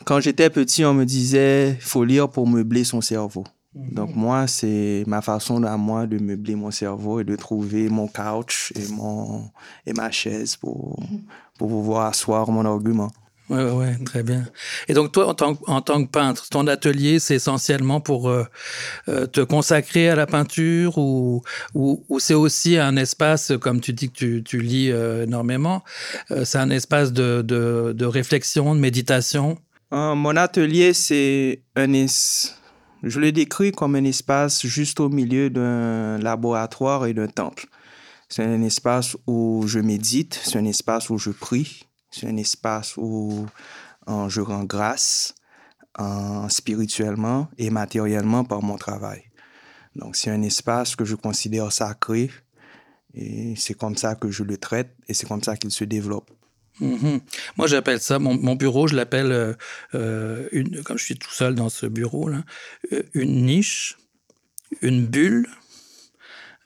quand 0.04 0.20
j'étais 0.20 0.50
petit, 0.50 0.84
on 0.84 0.94
me 0.94 1.04
disait 1.04 1.76
faut 1.80 2.04
lire 2.04 2.28
pour 2.28 2.46
meubler 2.46 2.84
son 2.84 3.00
cerveau. 3.00 3.44
Donc 3.74 4.14
moi, 4.14 4.46
c'est 4.46 5.02
ma 5.06 5.20
façon 5.20 5.62
à 5.64 5.76
moi 5.76 6.06
de 6.06 6.18
meubler 6.18 6.54
mon 6.54 6.70
cerveau 6.70 7.18
et 7.18 7.24
de 7.24 7.34
trouver 7.34 7.88
mon 7.88 8.06
couch 8.06 8.72
et, 8.76 8.86
mon, 8.92 9.50
et 9.84 9.92
ma 9.92 10.12
chaise 10.12 10.56
pour, 10.56 11.02
pour 11.58 11.68
pouvoir 11.68 12.06
asseoir 12.06 12.48
mon 12.50 12.64
argument. 12.64 13.10
Oui, 13.50 13.60
ouais, 13.60 13.94
très 14.06 14.22
bien. 14.22 14.44
Et 14.88 14.94
donc, 14.94 15.12
toi, 15.12 15.28
en 15.28 15.34
tant, 15.34 15.58
en 15.66 15.82
tant 15.82 16.02
que 16.02 16.10
peintre, 16.10 16.48
ton 16.48 16.66
atelier, 16.66 17.18
c'est 17.18 17.34
essentiellement 17.34 18.00
pour 18.00 18.30
euh, 18.30 18.44
euh, 19.08 19.26
te 19.26 19.42
consacrer 19.42 20.08
à 20.08 20.16
la 20.16 20.26
peinture 20.26 20.96
ou, 20.96 21.42
ou, 21.74 22.00
c'est 22.20 22.34
aussi 22.34 22.78
un 22.78 22.96
espace, 22.96 23.52
comme 23.60 23.82
tu 23.82 23.92
dis 23.92 24.08
que 24.08 24.14
tu, 24.14 24.42
tu 24.42 24.60
lis 24.60 24.90
euh, 24.90 25.24
énormément, 25.24 25.84
c'est 26.44 26.58
un 26.58 26.70
espace 26.70 27.12
de, 27.12 27.42
de, 27.42 27.92
de, 27.94 28.06
réflexion, 28.06 28.74
de 28.74 28.80
méditation? 28.80 29.58
mon 29.90 30.34
atelier, 30.36 30.92
c'est 30.92 31.62
un, 31.76 31.92
je 33.04 33.20
le 33.20 33.30
décris 33.30 33.70
comme 33.70 33.94
un 33.94 34.04
espace 34.04 34.66
juste 34.66 34.98
au 34.98 35.08
milieu 35.08 35.50
d'un 35.50 36.18
laboratoire 36.18 37.06
et 37.06 37.14
d'un 37.14 37.28
temple. 37.28 37.66
C'est 38.28 38.42
un 38.42 38.62
espace 38.62 39.16
où 39.26 39.64
je 39.66 39.78
médite, 39.78 40.40
c'est 40.42 40.58
un 40.58 40.64
espace 40.64 41.10
où 41.10 41.18
je 41.18 41.30
prie, 41.30 41.84
c'est 42.14 42.26
un 42.26 42.36
espace 42.36 42.96
où 42.96 43.46
je 44.06 44.40
rends 44.40 44.64
grâce 44.64 45.34
spirituellement 46.48 47.48
et 47.58 47.70
matériellement 47.70 48.44
par 48.44 48.62
mon 48.62 48.76
travail. 48.76 49.24
Donc 49.96 50.16
c'est 50.16 50.30
un 50.30 50.42
espace 50.42 50.96
que 50.96 51.04
je 51.04 51.14
considère 51.14 51.72
sacré 51.72 52.30
et 53.14 53.54
c'est 53.56 53.74
comme 53.74 53.96
ça 53.96 54.14
que 54.14 54.30
je 54.30 54.42
le 54.42 54.56
traite 54.56 54.90
et 55.08 55.14
c'est 55.14 55.26
comme 55.26 55.42
ça 55.42 55.56
qu'il 55.56 55.70
se 55.70 55.84
développe. 55.84 56.30
Mhm. 56.80 57.20
Moi, 57.56 57.66
j'appelle 57.68 58.00
ça, 58.00 58.18
mon, 58.18 58.56
bureau, 58.56 58.88
je 58.88 58.96
l'appelle, 58.96 59.30
euh, 59.30 59.54
euh, 59.94 60.48
une, 60.50 60.82
comme 60.82 60.98
je 60.98 61.04
suis 61.04 61.16
tout 61.16 61.30
seul 61.30 61.54
dans 61.54 61.68
ce 61.68 61.86
bureau, 61.86 62.28
là, 62.28 62.42
euh, 62.92 63.02
une 63.14 63.46
niche, 63.46 63.96
une 64.82 65.06
bulle, 65.06 65.48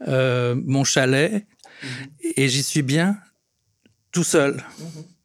mon 0.06 0.84
chalet, 0.84 1.46
mhm. 1.82 1.88
et 2.36 2.48
j'y 2.48 2.62
suis 2.62 2.82
bien 2.82 3.18
tout 4.10 4.24
seul. 4.24 4.64
Mhm. 4.78 5.04
Je 5.04 5.17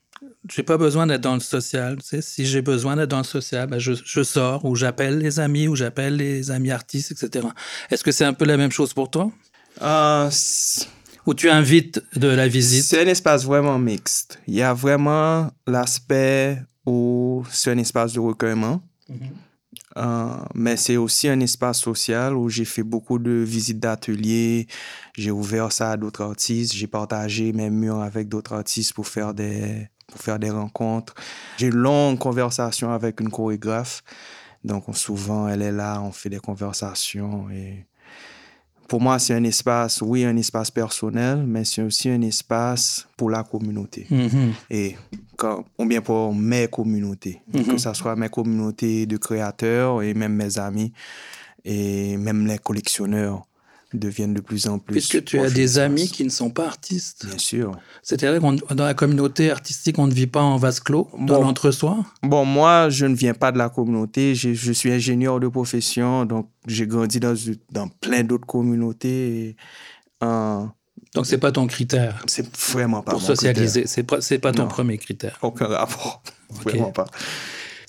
n'ai 0.57 0.63
pas 0.63 0.77
besoin 0.77 1.07
d'être 1.07 1.21
dans 1.21 1.35
le 1.35 1.39
social. 1.39 1.97
Tu 1.97 2.07
sais, 2.07 2.21
si 2.21 2.45
j'ai 2.45 2.61
besoin 2.61 2.95
d'être 2.95 3.09
dans 3.09 3.19
le 3.19 3.23
social, 3.23 3.67
ben 3.67 3.79
je, 3.79 3.93
je, 4.03 4.23
sors 4.23 4.65
ou 4.65 4.75
j'appelle 4.75 5.17
les 5.19 5.39
amis 5.39 5.67
ou 5.67 5.75
j'appelle 5.75 6.17
les 6.17 6.51
amis 6.51 6.71
artistes, 6.71 7.11
etc. 7.11 7.47
Est-ce 7.89 8.03
que 8.03 8.11
c'est 8.11 8.25
un 8.25 8.33
peu 8.33 8.45
la 8.45 8.57
même 8.57 8.71
chose 8.71 8.93
pour 8.93 9.09
toi? 9.09 9.31
où 11.25 11.33
tu 11.33 11.49
invites 11.49 12.03
de 12.15 12.27
la 12.27 12.47
visite? 12.47 12.83
C'est 12.83 13.01
un 13.01 13.07
espace 13.07 13.45
vraiment 13.45 13.79
mixte. 13.79 14.39
Il 14.47 14.55
y 14.55 14.61
a 14.61 14.73
vraiment 14.73 15.51
l'aspect 15.65 16.61
où 16.85 17.43
c'est 17.49 17.71
un 17.71 17.77
espace 17.77 18.13
de 18.13 18.19
recueillement. 18.19 18.81
Mm-hmm. 19.09 19.31
Euh, 19.97 20.35
mais 20.55 20.75
c'est 20.75 20.97
aussi 20.97 21.27
un 21.27 21.39
espace 21.39 21.79
social 21.79 22.35
où 22.35 22.49
j'ai 22.49 22.65
fait 22.65 22.83
beaucoup 22.83 23.19
de 23.19 23.31
visites 23.31 23.79
d'ateliers. 23.79 24.67
J'ai 25.15 25.31
ouvert 25.31 25.71
ça 25.71 25.91
à 25.91 25.97
d'autres 25.97 26.21
artistes. 26.21 26.73
J'ai 26.73 26.87
partagé 26.87 27.53
mes 27.53 27.69
murs 27.69 28.01
avec 28.01 28.27
d'autres 28.27 28.53
artistes 28.53 28.93
pour 28.93 29.07
faire 29.07 29.33
des, 29.33 29.87
pour 30.13 30.21
faire 30.21 30.37
des 30.37 30.51
rencontres. 30.51 31.15
J'ai 31.57 31.67
une 31.67 31.75
longue 31.75 32.19
conversation 32.19 32.91
avec 32.91 33.19
une 33.19 33.31
chorégraphe. 33.31 34.03
Donc, 34.63 34.83
souvent, 34.93 35.47
elle 35.47 35.63
est 35.63 35.71
là, 35.71 35.99
on 36.01 36.11
fait 36.11 36.29
des 36.29 36.39
conversations 36.39 37.49
et 37.49 37.85
pour 38.87 39.01
moi, 39.01 39.17
c'est 39.17 39.33
un 39.33 39.43
espace, 39.43 40.03
oui, 40.03 40.23
un 40.23 40.37
espace 40.37 40.69
personnel, 40.69 41.43
mais 41.47 41.63
c'est 41.63 41.81
aussi 41.81 42.09
un 42.09 42.21
espace 42.21 43.07
pour 43.17 43.31
la 43.31 43.43
communauté. 43.43 44.05
Mm-hmm. 44.11 44.51
Et 44.69 44.95
quand, 45.35 45.65
ou 45.79 45.85
bien 45.85 46.01
pour 46.01 46.35
mes 46.35 46.67
communautés, 46.67 47.41
mm-hmm. 47.51 47.65
que 47.65 47.77
ce 47.77 47.93
soit 47.93 48.15
mes 48.15 48.29
communautés 48.29 49.07
de 49.07 49.17
créateurs 49.17 50.03
et 50.03 50.13
même 50.13 50.35
mes 50.35 50.59
amis 50.59 50.93
et 51.65 52.17
même 52.17 52.45
les 52.45 52.59
collectionneurs 52.59 53.43
deviennent 53.93 54.33
de 54.33 54.41
plus 54.41 54.67
en 54.67 54.79
plus. 54.79 54.93
Puisque 54.93 55.23
tu 55.23 55.39
as 55.39 55.49
des 55.49 55.79
amis 55.79 56.09
qui 56.09 56.23
ne 56.23 56.29
sont 56.29 56.49
pas 56.49 56.65
artistes. 56.65 57.25
Bien 57.25 57.37
sûr. 57.37 57.71
C'est-à-dire 58.01 58.39
que 58.39 58.73
dans 58.73 58.85
la 58.85 58.93
communauté 58.93 59.51
artistique, 59.51 59.99
on 59.99 60.07
ne 60.07 60.13
vit 60.13 60.27
pas 60.27 60.41
en 60.41 60.57
vase 60.57 60.79
clos, 60.79 61.09
dans 61.19 61.41
l'entre-soi? 61.41 62.05
Bon, 62.21 62.45
moi, 62.45 62.89
je 62.89 63.05
ne 63.05 63.15
viens 63.15 63.33
pas 63.33 63.51
de 63.51 63.57
la 63.57 63.69
communauté. 63.69 64.35
Je, 64.35 64.53
je 64.53 64.71
suis 64.71 64.91
ingénieur 64.91 65.39
de 65.39 65.47
profession, 65.47 66.25
donc 66.25 66.49
j'ai 66.67 66.87
grandi 66.87 67.19
dans, 67.19 67.35
dans 67.71 67.87
plein 67.87 68.23
d'autres 68.23 68.47
communautés. 68.47 69.55
Euh, 70.23 70.65
donc, 71.13 71.25
c'est 71.25 71.37
pas 71.37 71.51
ton 71.51 71.67
critère? 71.67 72.23
C'est 72.27 72.47
vraiment 72.57 73.03
pas 73.03 73.11
Pour 73.11 73.21
socialiser, 73.21 73.85
c'est 73.85 74.03
pas, 74.03 74.17
pas 74.41 74.51
ton 74.51 74.67
premier 74.67 74.97
critère 74.97 75.37
Aucun 75.41 75.67
rapport. 75.67 76.23
Vraiment 76.49 76.91
pas. 76.91 77.05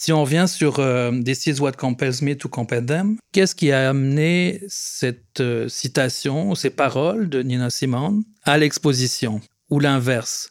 Si 0.05 0.13
on 0.13 0.21
revient 0.21 0.45
sur 0.47 0.81
euh, 0.81 1.13
This 1.23 1.47
is 1.47 1.61
what 1.61 1.73
compels 1.79 2.21
me 2.21 2.35
to 2.35 2.47
compel 2.47 2.85
them, 2.85 3.17
qu'est-ce 3.33 3.55
qui 3.55 3.73
a 3.73 3.89
amené 3.89 4.61
cette 4.69 5.41
euh, 5.41 5.67
citation, 5.71 6.55
ces 6.55 6.69
paroles 6.69 7.31
de 7.31 7.43
Nina 7.43 7.71
Simone 7.71 8.23
à 8.43 8.59
l'exposition? 8.59 9.41
Ou 9.71 9.81
l'inverse? 9.81 10.51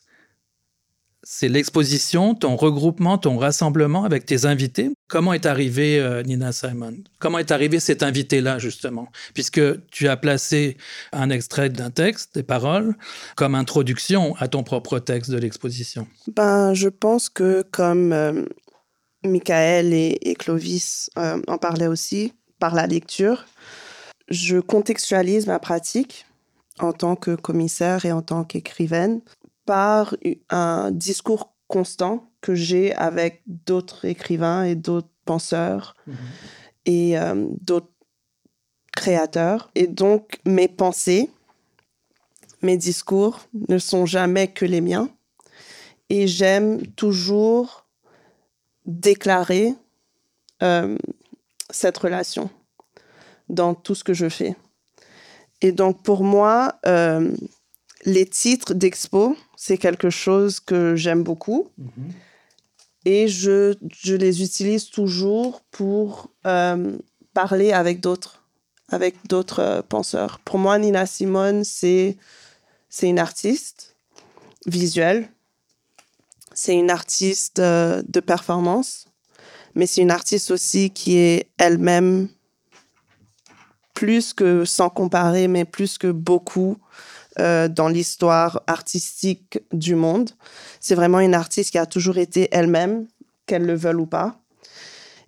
C'est 1.21 1.49
l'exposition, 1.49 2.33
ton 2.33 2.55
regroupement, 2.55 3.19
ton 3.19 3.37
rassemblement 3.37 4.05
avec 4.05 4.25
tes 4.25 4.45
invités? 4.45 4.89
Comment 5.07 5.33
est 5.33 5.45
arrivé 5.45 5.99
euh, 5.99 6.23
Nina 6.23 6.51
Simon 6.51 6.95
Comment 7.19 7.37
est 7.37 7.51
arrivé 7.51 7.79
cet 7.79 8.01
invité-là, 8.01 8.57
justement? 8.57 9.09
Puisque 9.35 9.61
tu 9.91 10.07
as 10.07 10.17
placé 10.17 10.77
un 11.11 11.29
extrait 11.29 11.69
d'un 11.69 11.91
texte, 11.91 12.33
des 12.33 12.41
paroles, 12.41 12.95
comme 13.35 13.53
introduction 13.53 14.35
à 14.37 14.47
ton 14.47 14.63
propre 14.63 14.97
texte 14.97 15.29
de 15.29 15.37
l'exposition. 15.37 16.07
Ben, 16.35 16.73
je 16.73 16.89
pense 16.89 17.29
que 17.29 17.63
comme 17.69 18.47
Michael 19.23 19.93
et, 19.93 20.35
Clovis 20.37 21.09
euh, 21.17 21.41
en 21.47 21.57
parlaient 21.57 21.87
aussi 21.87 22.33
par 22.59 22.75
la 22.75 22.87
lecture. 22.87 23.45
Je 24.29 24.59
contextualise 24.59 25.47
ma 25.47 25.59
pratique 25.59 26.25
en 26.79 26.93
tant 26.93 27.15
que 27.15 27.35
commissaire 27.35 28.05
et 28.05 28.11
en 28.11 28.21
tant 28.21 28.43
qu'écrivaine 28.43 29.21
par 29.65 30.15
un 30.49 30.91
discours 30.91 31.53
constant 31.67 32.29
que 32.41 32.55
j'ai 32.55 32.93
avec 32.95 33.41
d'autres 33.45 34.05
écrivains 34.05 34.63
et 34.63 34.75
d'autres 34.75 35.09
penseurs 35.25 35.95
mhm. 36.07 36.15
et 36.85 37.17
euh, 37.17 37.47
d'autres 37.61 37.93
créateurs. 38.91 39.71
Et 39.75 39.87
donc, 39.87 40.39
mes 40.45 40.67
pensées, 40.67 41.29
mes 42.61 42.77
discours 42.77 43.39
ne 43.69 43.77
sont 43.77 44.05
jamais 44.05 44.47
que 44.47 44.65
les 44.65 44.81
miens. 44.81 45.09
Et 46.09 46.27
j'aime 46.27 46.85
toujours 46.87 47.82
déclarer 48.85 49.73
euh, 50.61 50.97
cette 51.69 51.97
relation 51.97 52.49
dans 53.49 53.73
tout 53.73 53.95
ce 53.95 54.03
que 54.03 54.13
je 54.13 54.29
fais. 54.29 54.55
Et 55.61 55.71
donc 55.71 56.03
pour 56.03 56.23
moi, 56.23 56.75
euh, 56.85 57.35
les 58.05 58.25
titres 58.25 58.73
d'expo, 58.73 59.37
c'est 59.55 59.77
quelque 59.77 60.09
chose 60.09 60.59
que 60.59 60.95
j'aime 60.95 61.23
beaucoup. 61.23 61.69
Mm-hmm. 61.79 62.11
Et 63.05 63.27
je, 63.27 63.75
je, 64.01 64.15
les 64.15 64.43
utilise 64.43 64.89
toujours 64.89 65.61
pour 65.71 66.31
euh, 66.45 66.97
parler 67.33 67.73
avec 67.73 67.99
d'autres, 67.99 68.43
avec 68.89 69.15
d'autres 69.27 69.83
penseurs. 69.89 70.39
Pour 70.39 70.57
moi, 70.57 70.77
Nina 70.77 71.05
Simone, 71.05 71.63
c'est 71.65 72.17
une 73.01 73.19
artiste 73.19 73.97
visuelle 74.65 75.29
c'est 76.53 76.75
une 76.75 76.89
artiste 76.89 77.59
euh, 77.59 78.01
de 78.07 78.19
performance, 78.19 79.07
mais 79.75 79.85
c'est 79.85 80.01
une 80.01 80.11
artiste 80.11 80.51
aussi 80.51 80.91
qui 80.91 81.17
est 81.17 81.51
elle-même 81.57 82.27
plus 83.93 84.33
que 84.33 84.65
sans 84.65 84.89
comparer, 84.89 85.47
mais 85.47 85.65
plus 85.65 85.97
que 85.97 86.11
beaucoup 86.11 86.77
euh, 87.39 87.67
dans 87.67 87.87
l'histoire 87.87 88.61
artistique 88.67 89.59
du 89.71 89.95
monde. 89.95 90.31
C'est 90.79 90.95
vraiment 90.95 91.19
une 91.19 91.33
artiste 91.33 91.71
qui 91.71 91.77
a 91.77 91.85
toujours 91.85 92.17
été 92.17 92.47
elle-même, 92.51 93.07
qu'elle 93.45 93.65
le 93.65 93.75
veuille 93.75 93.95
ou 93.95 94.05
pas. 94.05 94.39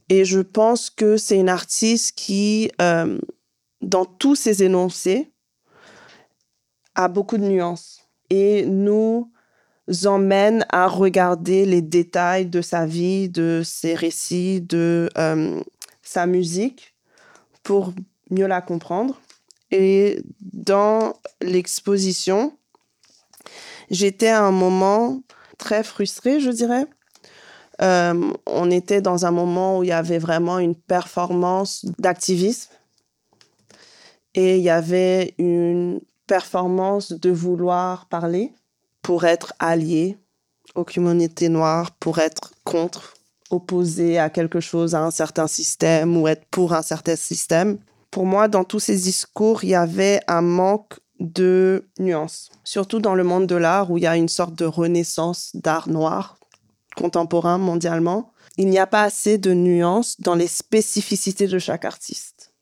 Et 0.09 0.25
je 0.25 0.39
pense 0.39 0.89
que 0.89 1.17
c'est 1.17 1.37
une 1.37 1.49
artiste 1.49 2.15
qui, 2.15 2.71
euh, 2.79 3.17
dans 3.81 4.05
tous 4.05 4.35
ses 4.35 4.63
énoncés, 4.63 5.31
a 6.93 7.07
beaucoup 7.07 7.37
de 7.37 7.43
nuances. 7.43 8.07
Et 8.29 8.65
nous, 8.65 9.31
emmène 10.05 10.65
à 10.69 10.87
regarder 10.87 11.65
les 11.65 11.81
détails 11.81 12.47
de 12.47 12.61
sa 12.61 12.85
vie, 12.85 13.29
de 13.29 13.61
ses 13.63 13.93
récits, 13.93 14.61
de 14.61 15.09
euh, 15.17 15.61
sa 16.01 16.25
musique 16.25 16.95
pour 17.63 17.93
mieux 18.31 18.47
la 18.47 18.61
comprendre. 18.61 19.19
Et 19.71 20.21
dans 20.41 21.13
l'exposition, 21.41 22.57
j'étais 23.89 24.27
à 24.27 24.43
un 24.43 24.51
moment 24.51 25.21
très 25.57 25.83
frustré, 25.83 26.39
je 26.39 26.49
dirais. 26.49 26.85
Euh, 27.81 28.31
on 28.45 28.71
était 28.71 29.01
dans 29.01 29.25
un 29.25 29.31
moment 29.31 29.79
où 29.79 29.83
il 29.83 29.89
y 29.89 29.91
avait 29.91 30.17
vraiment 30.17 30.59
une 30.59 30.75
performance 30.75 31.85
d'activisme 31.99 32.71
et 34.33 34.57
il 34.57 34.63
y 34.63 34.69
avait 34.69 35.33
une 35.37 35.99
performance 36.25 37.11
de 37.11 37.29
vouloir 37.31 38.05
parler 38.07 38.53
pour 39.05 39.25
être 39.25 39.53
allié 39.59 40.17
aux 40.73 40.83
communautés 40.83 41.47
noires, 41.47 41.91
pour 41.91 42.17
être 42.17 42.53
contre, 42.63 43.13
opposé 43.51 44.17
à 44.17 44.31
quelque 44.31 44.59
chose, 44.59 44.95
à 44.95 45.01
un 45.03 45.11
certain 45.11 45.45
système 45.45 46.17
ou 46.17 46.27
être 46.27 46.43
pour 46.49 46.73
un 46.73 46.81
certain 46.81 47.15
système. 47.15 47.77
Pour 48.09 48.25
moi, 48.25 48.47
dans 48.47 48.63
tous 48.63 48.79
ces 48.79 48.95
discours, 48.95 49.63
il 49.63 49.69
y 49.69 49.75
avait 49.75 50.21
un 50.27 50.41
manque 50.41 50.99
de 51.19 51.87
nuances, 51.99 52.49
surtout 52.63 52.97
dans 52.97 53.13
le 53.13 53.23
monde 53.23 53.45
de 53.45 53.55
l'art 53.55 53.91
où 53.91 53.99
il 53.99 54.05
y 54.05 54.07
a 54.07 54.17
une 54.17 54.27
sorte 54.27 54.55
de 54.55 54.65
renaissance 54.65 55.51
d'art 55.53 55.87
noir 55.87 56.39
contemporain 56.97 57.59
mondialement. 57.59 58.31
Il 58.57 58.69
n'y 58.69 58.79
a 58.79 58.87
pas 58.87 59.03
assez 59.03 59.37
de 59.37 59.53
nuances 59.53 60.19
dans 60.19 60.33
les 60.33 60.47
spécificités 60.47 61.45
de 61.45 61.59
chaque 61.59 61.85
artiste. 61.85 62.55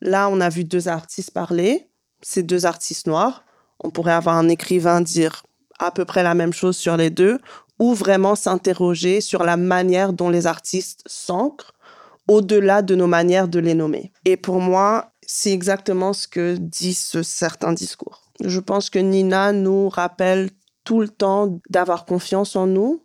Là, 0.00 0.28
on 0.30 0.40
a 0.40 0.48
vu 0.48 0.64
deux 0.64 0.88
artistes 0.88 1.30
parler, 1.30 1.88
ces 2.22 2.42
deux 2.42 2.66
artistes 2.66 3.06
noirs. 3.06 3.44
On 3.78 3.90
pourrait 3.90 4.14
avoir 4.14 4.36
un 4.36 4.48
écrivain 4.48 5.00
dire 5.00 5.44
à 5.78 5.90
peu 5.90 6.04
près 6.04 6.22
la 6.22 6.34
même 6.34 6.52
chose 6.52 6.76
sur 6.76 6.96
les 6.96 7.10
deux, 7.10 7.38
ou 7.78 7.94
vraiment 7.94 8.34
s'interroger 8.34 9.20
sur 9.20 9.44
la 9.44 9.56
manière 9.56 10.12
dont 10.12 10.30
les 10.30 10.46
artistes 10.46 11.02
s'ancrent 11.06 11.74
au-delà 12.28 12.82
de 12.82 12.94
nos 12.94 13.06
manières 13.06 13.48
de 13.48 13.58
les 13.58 13.74
nommer. 13.74 14.12
Et 14.24 14.36
pour 14.36 14.60
moi, 14.60 15.12
c'est 15.26 15.52
exactement 15.52 16.12
ce 16.12 16.26
que 16.26 16.56
dit 16.56 16.94
ce 16.94 17.22
certain 17.22 17.72
discours. 17.72 18.22
Je 18.44 18.60
pense 18.60 18.90
que 18.90 18.98
Nina 18.98 19.52
nous 19.52 19.88
rappelle 19.88 20.50
tout 20.84 21.00
le 21.00 21.08
temps 21.08 21.60
d'avoir 21.70 22.04
confiance 22.04 22.56
en 22.56 22.66
nous, 22.66 23.02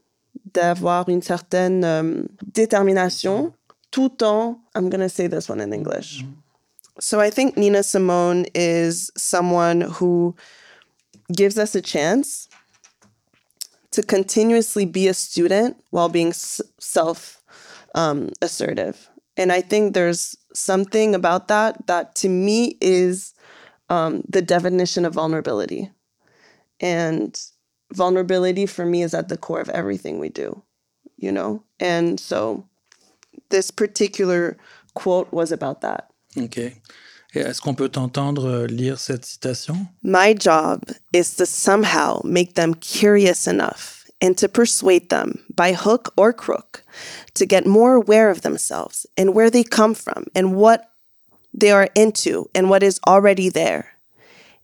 d'avoir 0.54 1.10
une 1.10 1.22
certaine 1.22 1.84
euh, 1.84 2.24
détermination, 2.54 3.54
tout 3.92 4.24
en, 4.24 4.60
I'm 4.76 4.90
going 4.90 5.02
to 5.02 5.10
say 5.10 5.28
this 5.28 5.50
one 5.50 5.62
in 5.62 5.72
English. 5.72 6.26
So 7.00 7.20
I 7.20 7.32
think 7.32 7.58
Nina 7.58 7.84
Simone 7.84 8.46
is 8.54 9.12
someone 9.16 9.82
who 10.00 10.36
gives 11.32 11.58
us 11.58 11.76
a 11.76 11.82
chance 11.82 12.48
to 13.92 14.02
continuously 14.02 14.86
be 14.86 15.08
a 15.08 15.14
student 15.14 15.82
while 15.90 16.10
being 16.10 16.34
self 16.34 17.42
um, 17.96 18.30
assertive. 18.42 19.10
And 19.38 19.52
I 19.52 19.62
think 19.62 19.94
there's 19.94 20.36
something 20.54 21.16
about 21.16 21.48
that 21.48 21.88
that 21.88 22.16
to 22.16 22.30
me 22.30 22.78
is 22.82 23.34
um, 23.90 24.24
the 24.28 24.42
definition 24.42 25.06
of 25.06 25.14
vulnerability. 25.14 25.92
And 26.80 27.40
vulnerability 27.94 28.66
for 28.66 28.86
me 28.86 29.04
is 29.04 29.14
at 29.14 29.30
the 29.30 29.38
core 29.38 29.62
of 29.62 29.70
everything 29.70 30.20
we 30.20 30.30
do, 30.30 30.64
you 31.18 31.32
know? 31.32 31.64
And 31.80 32.20
so 32.20 32.68
this 33.50 33.70
particular 33.70 34.58
quote 34.96 35.32
was 35.32 35.52
about 35.52 35.82
that. 35.82 36.10
Okay. 36.38 36.76
Est-ce 37.34 37.62
qu'on 37.62 37.76
peut 37.76 37.90
t'entendre 37.90 38.46
euh, 38.46 38.68
lire 38.68 39.00
cette 39.00 39.26
citation? 39.26 39.88
My 40.04 40.36
job 40.38 40.82
is 41.14 41.36
to 41.38 41.46
somehow 41.46 42.20
make 42.26 42.56
them 42.56 42.74
curious 42.76 43.48
enough 43.48 44.06
and 44.22 44.38
to 44.38 44.50
persuade 44.50 45.10
them 45.10 45.40
by 45.56 45.74
hook 45.74 46.14
or 46.18 46.34
crook 46.34 46.84
to 47.36 47.46
get 47.46 47.66
more 47.66 47.96
aware 47.96 48.30
of 48.30 48.42
themselves 48.42 49.08
and 49.18 49.34
where 49.34 49.50
they 49.50 49.64
come 49.64 49.96
from 49.96 50.26
and 50.36 50.56
what 50.56 50.92
they 51.54 51.72
are 51.72 51.90
into 51.96 52.50
and 52.54 52.70
what 52.70 52.84
is 52.84 53.00
already 53.08 53.50
there 53.50 53.94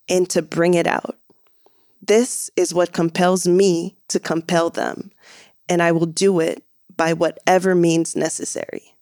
and 0.10 0.30
to 0.30 0.42
bring 0.42 0.74
it 0.74 0.88
out. 0.88 1.18
This 2.02 2.50
is 2.56 2.74
what 2.74 2.94
compels 2.94 3.48
me 3.48 3.98
to 4.10 4.20
compel 4.20 4.70
them, 4.70 5.12
and 5.68 5.82
I 5.82 5.92
will 5.92 6.06
do 6.06 6.40
it 6.40 6.64
by 6.96 7.14
whatever 7.14 7.76
means 7.76 8.16
necessary. 8.16 8.97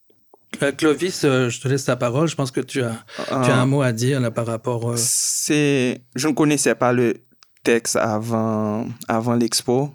Euh, 0.62 0.72
Clovis, 0.72 1.24
euh, 1.24 1.50
je 1.50 1.62
te 1.62 1.68
laisse 1.68 1.88
la 1.88 1.96
parole. 1.96 2.28
Je 2.28 2.36
pense 2.36 2.52
que 2.52 2.62
tu 2.62 2.82
as, 2.82 3.04
tu 3.26 3.34
as 3.34 3.58
un 3.58 3.62
ah. 3.62 3.66
mot 3.66 3.82
à 3.82 3.92
dire 3.92 4.20
là, 4.20 4.32
par 4.32 4.46
rapport. 4.46 4.92
Euh... 4.92 4.96
C'est, 4.98 6.02
je 6.16 6.28
ne 6.28 6.34
connaissais 6.34 6.76
pas 6.76 6.94
le 6.94 7.16
texte 7.64 7.96
avant, 7.96 8.88
avant 9.08 9.36
l'expo 9.36 9.92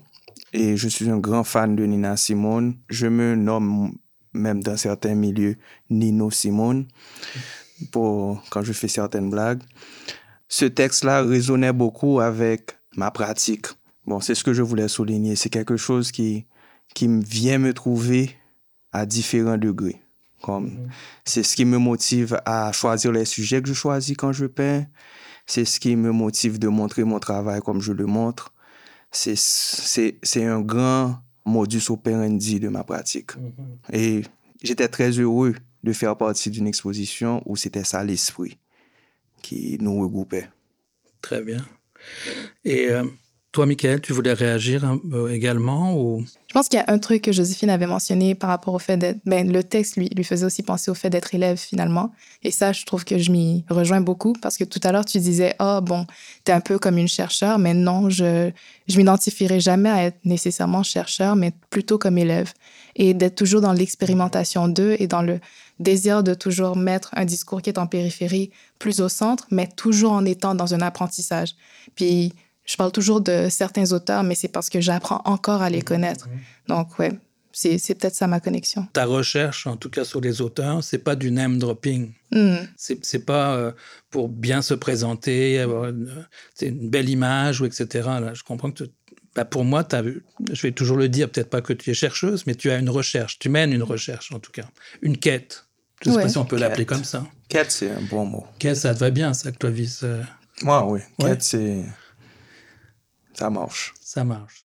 et 0.53 0.77
je 0.77 0.89
suis 0.89 1.09
un 1.09 1.19
grand 1.19 1.45
fan 1.45 1.77
de 1.77 1.85
Nina 1.85 2.17
Simone. 2.17 2.77
Je 2.89 3.07
me 3.07 3.35
nomme 3.35 3.93
même 4.33 4.63
dans 4.63 4.77
certains 4.77 5.15
milieux 5.15 5.57
Nino 5.89 6.31
Simone 6.31 6.87
pour 7.93 8.43
quand 8.51 8.63
je 8.63 8.73
fais 8.73 8.89
certaines 8.89 9.31
blagues. 9.31 9.63
Ce 10.49 10.65
texte-là 10.65 11.23
résonnait 11.23 11.73
beaucoup 11.73 12.21
avec 12.21 12.79
ma 12.97 13.11
pratique. 13.11 13.67
Bon, 14.07 14.21
c'est 14.21 14.35
ce 14.35 14.43
que 14.43 14.53
je 14.53 14.63
voulais 14.63 14.89
souligner. 14.89 15.37
C'est 15.37 15.49
quelque 15.49 15.77
chose 15.77 16.11
qui, 16.11 16.47
qui 16.95 17.09
vient 17.09 17.59
me 17.59 17.73
trouver 17.73 18.31
à 18.93 19.07
différents 19.07 19.59
degrés. 19.59 20.03
Comme, 20.43 20.67
mhm. 20.67 20.89
c'est 21.25 21.43
ce 21.43 21.55
qui 21.55 21.65
me 21.65 21.79
motive 21.79 22.41
à 22.47 22.73
choisir 22.73 23.13
les 23.13 23.25
sujets 23.25 23.61
que 23.61 23.69
je 23.69 23.75
choisis 23.75 24.17
quand 24.17 24.33
je 24.33 24.47
peins. 24.47 24.87
C'est 25.47 25.65
ce 25.65 25.81
qui 25.81 25.97
me 25.97 26.13
motive 26.13 26.59
de 26.59 26.69
montrer 26.69 27.05
mon 27.05 27.19
travail 27.19 27.61
comme 27.61 27.81
je 27.81 27.93
le 27.93 28.07
montre. 28.07 28.55
C'est, 29.11 29.37
un 30.37 30.61
grand 30.61 31.19
modus 31.45 31.91
operandi 31.91 32.61
de 32.61 32.69
ma 32.69 32.85
pratique. 32.85 33.37
Mhm. 33.37 33.79
Et 33.93 34.23
j'étais 34.63 34.89
très 34.89 35.11
heureux 35.11 35.55
de 35.83 35.93
faire 35.93 36.17
partie 36.17 36.51
d'une 36.51 36.67
exposition 36.67 37.43
où 37.47 37.57
c'était 37.57 37.85
ça 37.85 38.05
l'esprit 38.05 38.59
qui 39.43 39.79
nous 39.81 40.01
regroupait. 40.01 40.49
Très 41.21 41.43
bien. 41.43 41.65
Et 42.65 42.91
euh, 42.91 43.05
toi, 43.53 43.67
Michael, 43.67 44.01
tu 44.01 44.13
voulais 44.13 44.33
réagir 44.33 44.85
euh, 45.13 45.29
également 45.29 45.97
ou... 45.97 46.25
Je 46.47 46.55
pense 46.55 46.69
qu'il 46.69 46.79
y 46.79 46.83
a 46.83 46.85
un 46.87 46.99
truc 46.99 47.23
que 47.23 47.33
Joséphine 47.33 47.71
avait 47.71 47.87
mentionné 47.87 48.37
par 48.37 48.49
rapport 48.49 48.75
au 48.75 48.79
fait 48.79 48.97
d'être... 48.97 49.19
Ben, 49.27 49.51
le 49.51 49.65
texte, 49.65 49.97
lui, 49.97 50.09
lui 50.09 50.23
faisait 50.23 50.47
aussi 50.47 50.63
penser 50.63 50.89
au 50.89 50.95
fait 50.95 51.11
d'être 51.11 51.35
élève, 51.35 51.57
finalement. 51.57 52.13
Et 52.45 52.53
ça, 52.53 52.73
je 52.73 52.85
trouve 52.85 53.05
que 53.05 53.19
je 53.19 53.33
m'y 53.33 53.65
rejoins 53.69 54.01
beaucoup 54.01 54.35
parce 54.35 54.57
que 54.57 54.63
tout 54.63 54.79
à 54.85 54.93
l'heure, 54.93 55.05
tu 55.05 55.19
disais, 55.19 55.57
ah, 55.59 55.79
oh, 55.79 55.85
bon, 55.85 56.07
t'es 56.45 56.53
un 56.53 56.61
peu 56.61 56.79
comme 56.79 56.97
une 56.97 57.09
chercheur, 57.09 57.59
mais 57.59 57.75
non, 57.75 58.09
je 58.09 58.51
je 58.87 58.97
m'identifierai 58.97 59.59
jamais 59.61 59.91
à 59.91 60.05
être 60.05 60.19
nécessairement 60.25 60.85
chercheur, 60.85 61.35
mais 61.35 61.53
plutôt 61.71 61.99
comme 61.99 62.19
élève. 62.19 62.53
Et 62.95 63.15
d'être 63.15 63.37
toujours 63.37 63.61
dans 63.61 63.73
l'expérimentation 63.73 64.69
d'eux 64.69 64.97
et 64.99 65.07
dans 65.07 65.23
le 65.23 65.41
désir 65.81 66.23
de 66.23 66.35
toujours 66.35 66.77
mettre 66.77 67.11
un 67.15 67.25
discours 67.25 67.63
qui 67.63 67.71
est 67.71 67.79
en 67.79 67.87
périphérie 67.87 68.51
plus 68.79 69.01
au 69.01 69.09
centre, 69.09 69.47
mais 69.51 69.67
toujours 69.67 70.13
en 70.13 70.25
étant 70.25 70.55
dans 70.55 70.75
un 70.75 70.81
apprentissage. 70.81 71.55
Puis 71.95 72.33
je 72.71 72.77
parle 72.77 72.93
toujours 72.93 73.21
de 73.21 73.49
certains 73.51 73.93
auteurs, 73.93 74.23
mais 74.23 74.35
c'est 74.37 74.49
parce 74.49 74.71
que 74.71 74.81
j'apprends 74.81 75.23
encore 75.25 75.63
à 75.63 75.71
les 75.71 75.83
connaître. 75.83 76.29
Donc, 76.69 76.99
ouais, 77.01 77.13
c'est, 77.53 77.79
peut-être 77.97 78.15
ça 78.15 78.29
ma 78.29 78.39
connexion. 78.39 78.87
Ta 78.93 79.07
recherche, 79.07 79.67
en 79.67 79.77
tout 79.77 79.91
cas 79.91 80.05
sur 80.05 80.21
les 80.21 80.41
auteurs, 80.41 80.85
c'est 80.85 80.99
pas 80.99 81.17
du 81.17 81.33
name 81.33 81.59
dropping. 81.59 82.13
Hmm. 82.31 82.59
C'est, 82.77 83.05
c'est 83.05 83.25
pas 83.25 83.57
euh, 83.57 83.73
pour 84.11 84.29
bien 84.29 84.63
se 84.63 84.75
présenter, 84.75 85.59
avoir 85.59 85.89
une, 85.89 86.27
une, 86.63 86.89
belle 86.89 87.09
image 87.09 87.61
ou 87.61 87.67
etc. 87.67 87.89
Là, 88.21 88.35
je 88.35 88.45
comprends 88.45 88.71
que 88.71 88.85
bah 89.35 89.45
pour 89.45 89.65
moi, 89.65 89.87
as, 89.93 90.03
je 90.53 90.63
vais 90.63 90.73
toujours 90.73 90.97
le 90.97 91.09
dire, 91.09 91.29
peut-être 91.29 91.51
pas 91.51 91.61
que 91.61 91.73
tu 91.73 91.91
es 91.91 91.95
chercheuse, 91.95 92.47
mais 92.47 92.55
tu 92.55 92.71
as 92.71 92.79
une 92.79 92.91
recherche, 92.91 93.39
tu 93.41 93.49
mènes 93.49 93.73
une 93.73 93.83
recherche 93.83 94.33
en 94.33 94.39
tout 94.39 94.53
cas, 94.53 94.69
une 95.03 95.17
quête. 95.17 95.67
Je 96.05 96.11
ne 96.11 96.15
sais 96.15 96.23
pas 96.23 96.29
si 96.29 96.39
on 96.39 96.45
peut 96.45 96.57
l'appeler 96.57 96.87
comme 96.87 97.05
ça. 97.05 97.27
Quête, 97.49 97.73
c'est 97.73 97.91
un 97.91 98.01
bon 98.01 98.25
mot. 98.25 98.47
Quête, 98.59 98.77
ça 98.77 98.95
te 98.95 99.01
va 99.01 99.11
bien, 99.11 99.35
ça, 99.35 99.51
Clovis. 99.53 100.01
Euh... 100.03 100.23
Moi, 100.63 100.87
oui. 100.87 101.01
Quête, 101.19 101.43
c'est 101.43 101.85
ça 103.41 103.49
marche. 103.49 103.95
Ça 104.03 104.23
marche. 104.23 104.67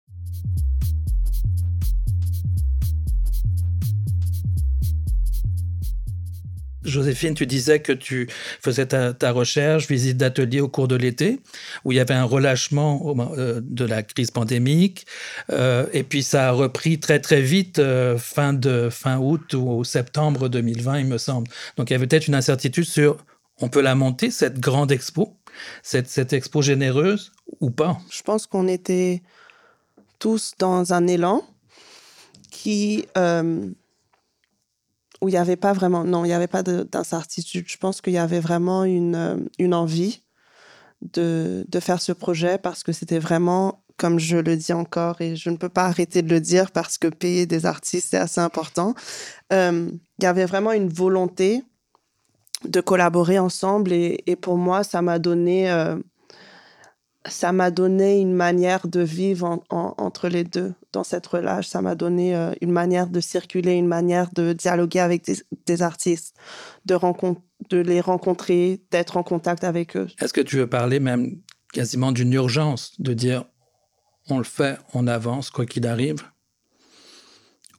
Joséphine, 6.82 7.34
tu 7.34 7.46
disais 7.46 7.78
que 7.78 7.92
tu 7.92 8.28
faisais 8.60 8.86
ta, 8.86 9.30
recherche, 9.30 9.86
visite 9.86 10.16
d'atelier 10.16 10.60
au 10.60 10.68
cours 10.68 10.88
de 10.88 10.96
l'été, 10.96 11.40
où 11.84 11.92
il 11.92 11.96
y 11.96 12.00
avait 12.00 12.14
un 12.14 12.24
relâchement 12.24 13.14
euh, 13.36 13.60
de 13.62 13.84
la 13.84 14.02
crise 14.02 14.32
pandémique, 14.32 15.06
euh, 15.52 15.86
et 15.92 16.02
puis 16.02 16.24
ça 16.24 16.48
a 16.48 16.50
repris 16.50 16.98
très 16.98 17.20
très 17.20 17.42
vite 17.42 17.78
euh, 17.78 18.18
fin, 18.18 18.52
de, 18.52 18.88
fin 18.90 19.18
août 19.18 19.54
ou 19.54 19.84
septembre 19.84 20.48
2020, 20.48 21.00
il 21.00 21.06
me 21.06 21.18
semble. 21.18 21.48
Donc 21.76 21.90
il 21.90 21.92
y 21.92 21.96
avait 21.96 22.06
peut-être 22.06 22.26
une 22.26 22.36
incertitude 22.36 22.84
sur, 22.84 23.16
on 23.60 23.68
peut 23.68 23.82
la 23.82 23.94
monter, 23.94 24.30
cette 24.30 24.58
grande 24.58 24.90
expo, 24.90 25.36
cette, 25.82 26.08
cette 26.08 26.32
expo 26.32 26.62
généreuse, 26.62 27.32
ou 27.60 27.70
pas? 27.70 27.98
Je 28.10 28.22
pense 28.22 28.46
qu'on 28.46 28.68
était 28.68 29.22
tous 30.18 30.52
dans 30.58 30.92
un 30.92 31.06
élan 31.06 31.44
qui 32.50 33.06
euh, 33.18 33.68
où 35.20 35.28
il 35.28 35.32
n'y 35.32 35.38
avait 35.38 35.56
pas 35.56 35.72
vraiment 35.72 36.04
non 36.04 36.24
il 36.24 36.28
n'y 36.28 36.34
avait 36.34 36.46
pas 36.46 36.62
d'incertitude. 36.62 37.66
Je 37.68 37.76
pense 37.76 38.00
qu'il 38.00 38.14
y 38.14 38.18
avait 38.18 38.40
vraiment 38.40 38.84
une, 38.84 39.14
euh, 39.14 39.36
une 39.58 39.74
envie 39.74 40.22
de, 41.02 41.64
de 41.68 41.80
faire 41.80 42.00
ce 42.00 42.12
projet 42.12 42.58
parce 42.58 42.82
que 42.82 42.92
c'était 42.92 43.18
vraiment 43.18 43.82
comme 43.96 44.18
je 44.18 44.36
le 44.36 44.56
dis 44.56 44.72
encore 44.72 45.20
et 45.20 45.36
je 45.36 45.50
ne 45.50 45.56
peux 45.56 45.68
pas 45.68 45.86
arrêter 45.86 46.22
de 46.22 46.28
le 46.28 46.40
dire 46.40 46.70
parce 46.70 46.98
que 46.98 47.08
payer 47.08 47.46
des 47.46 47.66
artistes 47.66 48.08
c'est 48.10 48.18
assez 48.18 48.40
important 48.40 48.94
euh, 49.52 49.90
il 50.18 50.24
y 50.24 50.26
avait 50.26 50.46
vraiment 50.46 50.72
une 50.72 50.88
volonté 50.88 51.62
de 52.64 52.80
collaborer 52.80 53.38
ensemble 53.38 53.92
et, 53.92 54.22
et 54.26 54.36
pour 54.36 54.56
moi 54.56 54.84
ça 54.84 55.02
m'a 55.02 55.18
donné 55.18 55.68
ça 57.28 57.52
m'a 57.52 57.70
donné 57.70 58.20
une 58.20 58.32
manière 58.32 58.86
de 58.86 59.00
vivre 59.00 59.62
entre 59.70 60.28
les 60.28 60.44
deux 60.44 60.74
dans 60.92 61.04
cette 61.04 61.26
relâche. 61.26 61.66
Ça 61.66 61.82
m'a 61.82 61.94
donné 61.94 62.36
euh, 62.36 62.52
une 62.60 62.72
manière 62.72 63.08
de 63.08 63.20
circuler, 63.20 63.72
une 63.72 63.86
manière 63.86 64.30
de 64.32 64.52
dialoguer 64.52 65.00
avec 65.00 65.24
des, 65.66 65.82
artistes, 65.82 66.34
de, 66.84 66.96
de 67.70 67.76
les 67.78 68.00
rencontrer, 68.00 68.80
d'être 68.90 69.16
en 69.16 69.22
contact 69.22 69.64
avec 69.64 69.96
eux. 69.96 70.08
Est-ce 70.20 70.32
que 70.32 70.40
tu 70.40 70.56
veux 70.56 70.66
parler 70.66 71.00
même 71.00 71.40
quasiment 71.72 72.12
d'une 72.12 72.32
urgence, 72.32 72.92
de 73.00 73.12
dire 73.12 73.44
on 74.28 74.38
le 74.38 74.44
fait, 74.44 74.78
on 74.92 75.06
avance, 75.06 75.50
quoi 75.50 75.66
qu'il 75.66 75.86
arrive? 75.86 76.22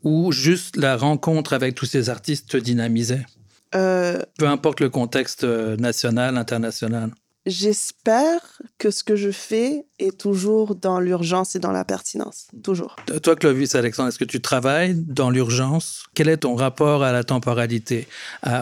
Ou 0.04 0.32
juste 0.32 0.78
la 0.78 0.96
rencontre 0.96 1.54
avec 1.54 1.76
tous 1.76 1.86
ces 1.86 2.10
artistes 2.10 2.50
te 2.50 2.58
dynamisait 2.58 3.26
euh, 3.76 4.22
Peu 4.38 4.48
importe 4.48 4.80
le 4.80 4.90
contexte 4.90 5.44
euh, 5.44 5.76
national, 5.78 6.38
international. 6.38 7.12
J'espère 7.48 8.62
que 8.78 8.92
ce 8.92 9.06
que 9.06 9.16
je 9.16 9.32
fais 9.32 9.86
est 10.00 10.20
toujours 10.20 10.76
dans 10.76 11.00
l'urgence 11.00 11.56
et 11.56 11.60
dans 11.60 11.72
la 11.72 11.86
pertinence. 11.86 12.50
Toujours. 12.62 12.98
Toi, 13.24 13.38
Clovis 13.38 13.74
Alexandre, 13.74 14.10
est-ce 14.10 14.20
que 14.20 14.26
tu 14.26 14.42
travailles 14.42 14.96
dans 14.96 15.30
l'urgence? 15.30 16.08
Quel 16.14 16.28
est 16.28 16.38
ton 16.38 16.56
rapport 16.56 17.04
à 17.04 17.14
la 17.14 17.24
temporalité, 17.24 18.06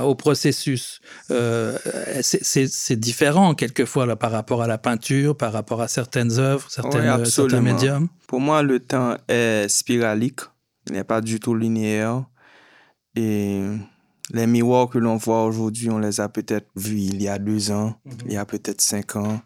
au 0.03 0.13
processus? 0.13 1.01
Euh, 1.31 1.79
C'est 2.21 2.99
différent 2.99 3.55
quelquefois 3.55 4.05
là, 4.05 4.15
par 4.15 4.31
rapport 4.31 4.61
à 4.61 4.67
la 4.67 4.77
peinture, 4.77 5.35
par 5.35 5.51
rapport 5.51 5.81
à 5.81 5.87
certaines 5.87 6.37
œuvres, 6.37 6.69
certaines, 6.69 7.25
certains 7.25 7.61
médiums? 7.61 8.07
Pour 8.27 8.39
moi, 8.39 8.61
le 8.61 8.79
temps 8.79 9.17
est 9.27 9.67
spiralique. 9.67 10.41
Il 10.85 10.93
n'est 10.93 11.03
pas 11.03 11.21
du 11.21 11.39
tout 11.39 11.55
linéaire. 11.55 12.25
Et 13.15 13.63
les 14.31 14.47
miroirs 14.47 14.89
que 14.89 14.97
l'on 14.97 15.17
voit 15.17 15.45
aujourd'hui, 15.45 15.89
on 15.89 15.99
les 15.99 16.19
a 16.19 16.29
peut-être 16.29 16.67
vus 16.75 16.99
il 16.99 17.21
y 17.21 17.27
a 17.27 17.37
deux 17.37 17.71
ans, 17.71 17.95
mhm. 18.05 18.17
il 18.25 18.33
y 18.33 18.37
a 18.37 18.45
peut-être 18.45 18.81
cinq 18.81 19.15
ans. 19.15 19.41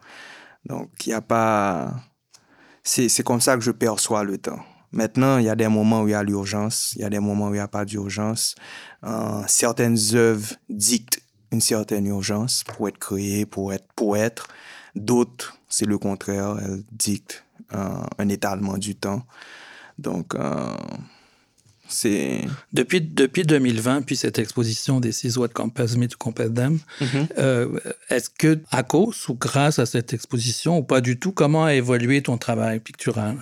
Donc, 0.65 0.89
il 1.05 1.09
n'y 1.09 1.15
a 1.15 1.21
pas... 1.21 1.93
C'est 2.83 3.23
comme 3.23 3.41
ça 3.41 3.55
que 3.55 3.61
je 3.61 3.71
perçois 3.71 4.23
le 4.23 4.37
temps. 4.37 4.59
Maintenant, 4.91 5.37
il 5.37 5.45
y 5.45 5.49
a 5.49 5.55
des 5.55 5.67
moments 5.67 6.01
où 6.01 6.07
il 6.07 6.11
y 6.11 6.15
a 6.15 6.23
l'urgence, 6.23 6.93
il 6.95 7.01
y 7.01 7.05
a 7.05 7.09
des 7.09 7.19
moments 7.19 7.47
où 7.47 7.49
il 7.49 7.57
n'y 7.57 7.59
a 7.59 7.67
pas 7.67 7.85
d'urgence. 7.85 8.55
Euh, 9.03 9.43
certaines 9.47 9.97
œuvres 10.15 10.55
dictent 10.69 11.21
une 11.51 11.61
certaine 11.61 12.07
urgence 12.07 12.63
pour 12.63 12.87
être 12.87 12.97
créées, 12.97 13.45
pour 13.45 13.73
être 13.73 13.85
poète. 13.95 14.41
D'autres, 14.95 15.57
c'est 15.67 15.85
le 15.85 15.97
contraire, 15.99 16.57
elles 16.63 16.83
dictent 16.91 17.43
euh, 17.73 18.01
un 18.17 18.29
étalement 18.29 18.77
du 18.77 18.95
temps. 18.95 19.23
Donc, 19.99 20.33
euh, 20.33 20.75
c'est... 21.89 22.41
Depuis, 22.71 23.01
depuis 23.01 23.43
2020, 23.43 24.03
puis 24.03 24.15
cette 24.15 24.39
exposition 24.39 24.99
des 24.99 25.11
six 25.11 25.37
What 25.37 25.49
Compass 25.49 25.97
Me 25.97 26.07
to 26.07 26.17
Compass 26.17 26.53
Them, 26.53 26.79
est-ce 28.09 28.29
que, 28.29 28.59
à 28.71 28.83
cause 28.83 29.27
ou 29.27 29.35
grâce 29.35 29.79
à 29.79 29.85
cette 29.85 30.13
exposition, 30.13 30.77
ou 30.77 30.83
pas 30.83 31.01
du 31.01 31.19
tout, 31.19 31.31
comment 31.31 31.65
a 31.65 31.73
évolué 31.73 32.21
ton 32.21 32.37
travail 32.37 32.79
pictural? 32.79 33.37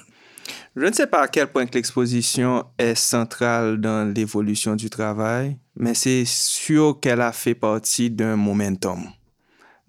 Je 0.75 0.85
ne 0.85 0.91
sais 0.91 1.07
pas 1.07 1.23
à 1.23 1.27
quel 1.27 1.47
point 1.47 1.65
que 1.65 1.73
l'exposition 1.73 2.65
est 2.77 2.95
centrale 2.95 3.81
dans 3.81 4.13
l'évolution 4.13 4.75
du 4.75 4.89
travail, 4.89 5.57
mais 5.75 5.93
c'est 5.93 6.23
sûr 6.25 6.99
qu'elle 6.99 7.21
a 7.21 7.31
fait 7.31 7.55
partie 7.55 8.09
d'un 8.11 8.35
momentum. 8.35 8.99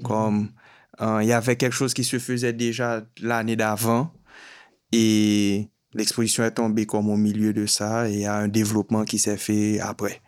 Mm-hmm. 0.00 0.02
Comme 0.02 0.48
euh, 1.00 1.20
il 1.22 1.28
y 1.28 1.32
avait 1.32 1.56
quelque 1.56 1.74
chose 1.74 1.94
qui 1.94 2.04
se 2.04 2.18
faisait 2.18 2.52
déjà 2.52 3.02
l'année 3.20 3.56
d'avant 3.56 4.12
et 4.92 5.68
l'exposition 5.98 6.44
est 6.44 6.52
tombée 6.52 6.86
comme 6.86 7.10
au 7.10 7.16
milieu 7.16 7.52
de 7.52 7.66
ça 7.66 8.08
et 8.08 8.14
il 8.14 8.20
y 8.20 8.26
a 8.26 8.36
un 8.36 8.48
développement 8.48 9.04
qui 9.04 9.18
s'est 9.18 9.36
fait 9.36 9.80
après, 9.80 10.22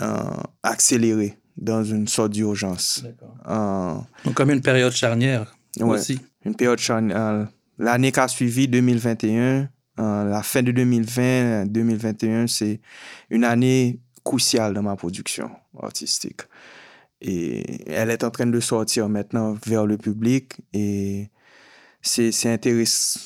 euh, 0.00 0.14
accéléré 0.62 1.38
dans 1.56 1.82
une 1.82 2.08
sorte 2.08 2.32
d'urgence. 2.32 3.04
Euh, 3.48 3.94
Donc 4.24 4.34
comme 4.34 4.50
une 4.50 4.60
période 4.60 4.92
charnière 4.92 5.56
aussi. 5.80 6.20
Une 6.44 6.54
période 6.54 6.78
charnière. 6.78 7.48
L'année 7.78 8.10
qui 8.10 8.20
a 8.20 8.28
suivi, 8.28 8.66
2021, 8.66 9.68
euh, 10.00 10.24
la 10.24 10.42
fin 10.42 10.62
de 10.62 10.72
2020, 10.72 11.66
2021, 11.66 12.46
c'est 12.48 12.80
une 13.30 13.44
année 13.44 14.00
cruciale 14.24 14.74
dans 14.74 14.82
ma 14.82 14.96
production 14.96 15.50
artistique. 15.80 16.42
Et 17.20 17.84
elle 17.90 18.10
est 18.10 18.24
en 18.24 18.30
train 18.30 18.46
de 18.46 18.60
sortir 18.60 19.08
maintenant 19.08 19.56
vers 19.64 19.86
le 19.86 19.96
public 19.96 20.60
et 20.72 21.30
c'est 22.08 22.52
intéressant. 22.52 23.20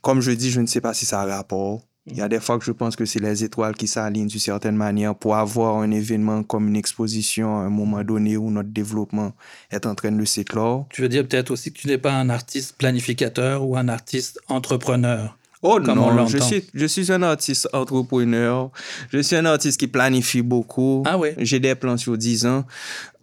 Comme 0.00 0.20
je 0.20 0.30
dis, 0.30 0.50
je 0.50 0.60
ne 0.60 0.66
sais 0.66 0.80
pas 0.80 0.94
si 0.94 1.06
ça 1.06 1.20
a 1.20 1.26
rapport. 1.26 1.82
Il 2.06 2.16
y 2.16 2.22
a 2.22 2.28
des 2.28 2.40
fois 2.40 2.58
que 2.58 2.64
je 2.64 2.72
pense 2.72 2.96
que 2.96 3.04
c'est 3.04 3.20
les 3.20 3.44
étoiles 3.44 3.74
qui 3.74 3.86
s'alignent 3.86 4.26
d'une 4.26 4.40
certaine 4.40 4.76
manière 4.76 5.14
pour 5.14 5.36
avoir 5.36 5.76
un 5.76 5.90
événement 5.90 6.42
comme 6.42 6.68
une 6.68 6.76
exposition 6.76 7.58
à 7.58 7.62
un 7.62 7.70
moment 7.70 8.02
donné 8.02 8.36
où 8.36 8.50
notre 8.50 8.70
développement 8.70 9.32
est 9.70 9.86
en 9.86 9.94
train 9.94 10.10
de 10.10 10.24
s'éclore. 10.24 10.86
Tu 10.90 11.02
veux 11.02 11.08
dire 11.08 11.26
peut-être 11.26 11.50
aussi 11.50 11.72
que 11.72 11.78
tu 11.78 11.88
n'es 11.88 11.98
pas 11.98 12.12
un 12.12 12.30
artiste 12.30 12.76
planificateur 12.78 13.64
ou 13.66 13.76
un 13.76 13.88
artiste 13.88 14.40
entrepreneur 14.48 15.36
Oh 15.62 15.78
non, 15.78 16.26
je 16.26 16.38
suis, 16.38 16.64
je 16.72 16.86
suis 16.86 17.12
un 17.12 17.22
artiste 17.22 17.68
entrepreneur. 17.74 18.70
Je 19.12 19.18
suis 19.18 19.36
un 19.36 19.44
artiste 19.44 19.78
qui 19.78 19.88
planifie 19.88 20.40
beaucoup. 20.40 21.02
Ah 21.06 21.18
oui. 21.18 21.30
J'ai 21.36 21.60
des 21.60 21.74
plans 21.74 21.98
sur 21.98 22.16
10 22.16 22.46
ans. 22.46 22.64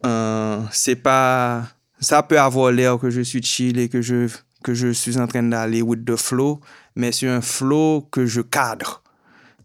Euh, 0.05 0.61
c'est 0.71 0.97
pas... 0.97 1.67
Ça 1.99 2.21
peut 2.21 2.39
avoir 2.39 2.71
l'air 2.71 2.99
que 2.99 3.09
je 3.09 3.21
suis 3.21 3.41
chill 3.41 3.79
et 3.79 3.89
que 3.89 4.03
je 4.03 4.27
que 4.67 4.73
je 4.73 4.91
suis 4.91 5.17
en 5.17 5.27
train 5.27 5.43
d'aller 5.43 5.81
with 5.81 6.03
the 6.03 6.17
flow, 6.17 6.59
mais 6.93 7.13
c'est 7.13 7.29
un 7.29 7.39
flow 7.39 8.05
que 8.11 8.25
je 8.25 8.41
cadre. 8.41 9.01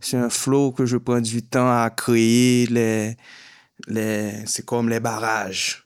C'est 0.00 0.16
un 0.16 0.30
flow 0.30 0.70
que 0.70 0.86
je 0.86 0.96
prends 0.96 1.20
du 1.20 1.42
temps 1.42 1.68
à 1.68 1.90
créer 1.90 2.66
les, 2.66 3.16
les 3.88 4.32
c'est 4.46 4.64
comme 4.64 4.88
les 4.88 5.00
barrages. 5.00 5.84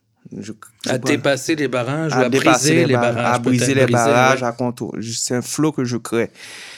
à 0.87 0.99
dépasser 0.99 1.57
les 1.57 1.69
barrages 1.69 2.13
à 2.13 2.19
ou 2.19 2.25
à 2.25 2.29
briser 2.29 2.85
les, 2.85 2.93
barrages. 2.93 3.35
À 3.35 3.39
briser 3.39 3.75
les 3.75 3.87
barrages, 3.87 4.43
à 4.43 4.53
contour. 4.53 4.95
C'est 5.01 5.37
un 5.37 5.41
flow 5.41 5.73
que 5.73 5.85
je 5.85 5.97
crée. 5.97 6.31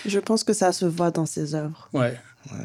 Je 0.07 0.21
pense 0.21 0.45
que 0.45 0.53
ça 0.53 0.71
se 0.71 0.85
voit 0.85 1.11
dans 1.11 1.27
ses 1.27 1.57
œuvres. 1.57 1.89
Ouais. 1.93 2.17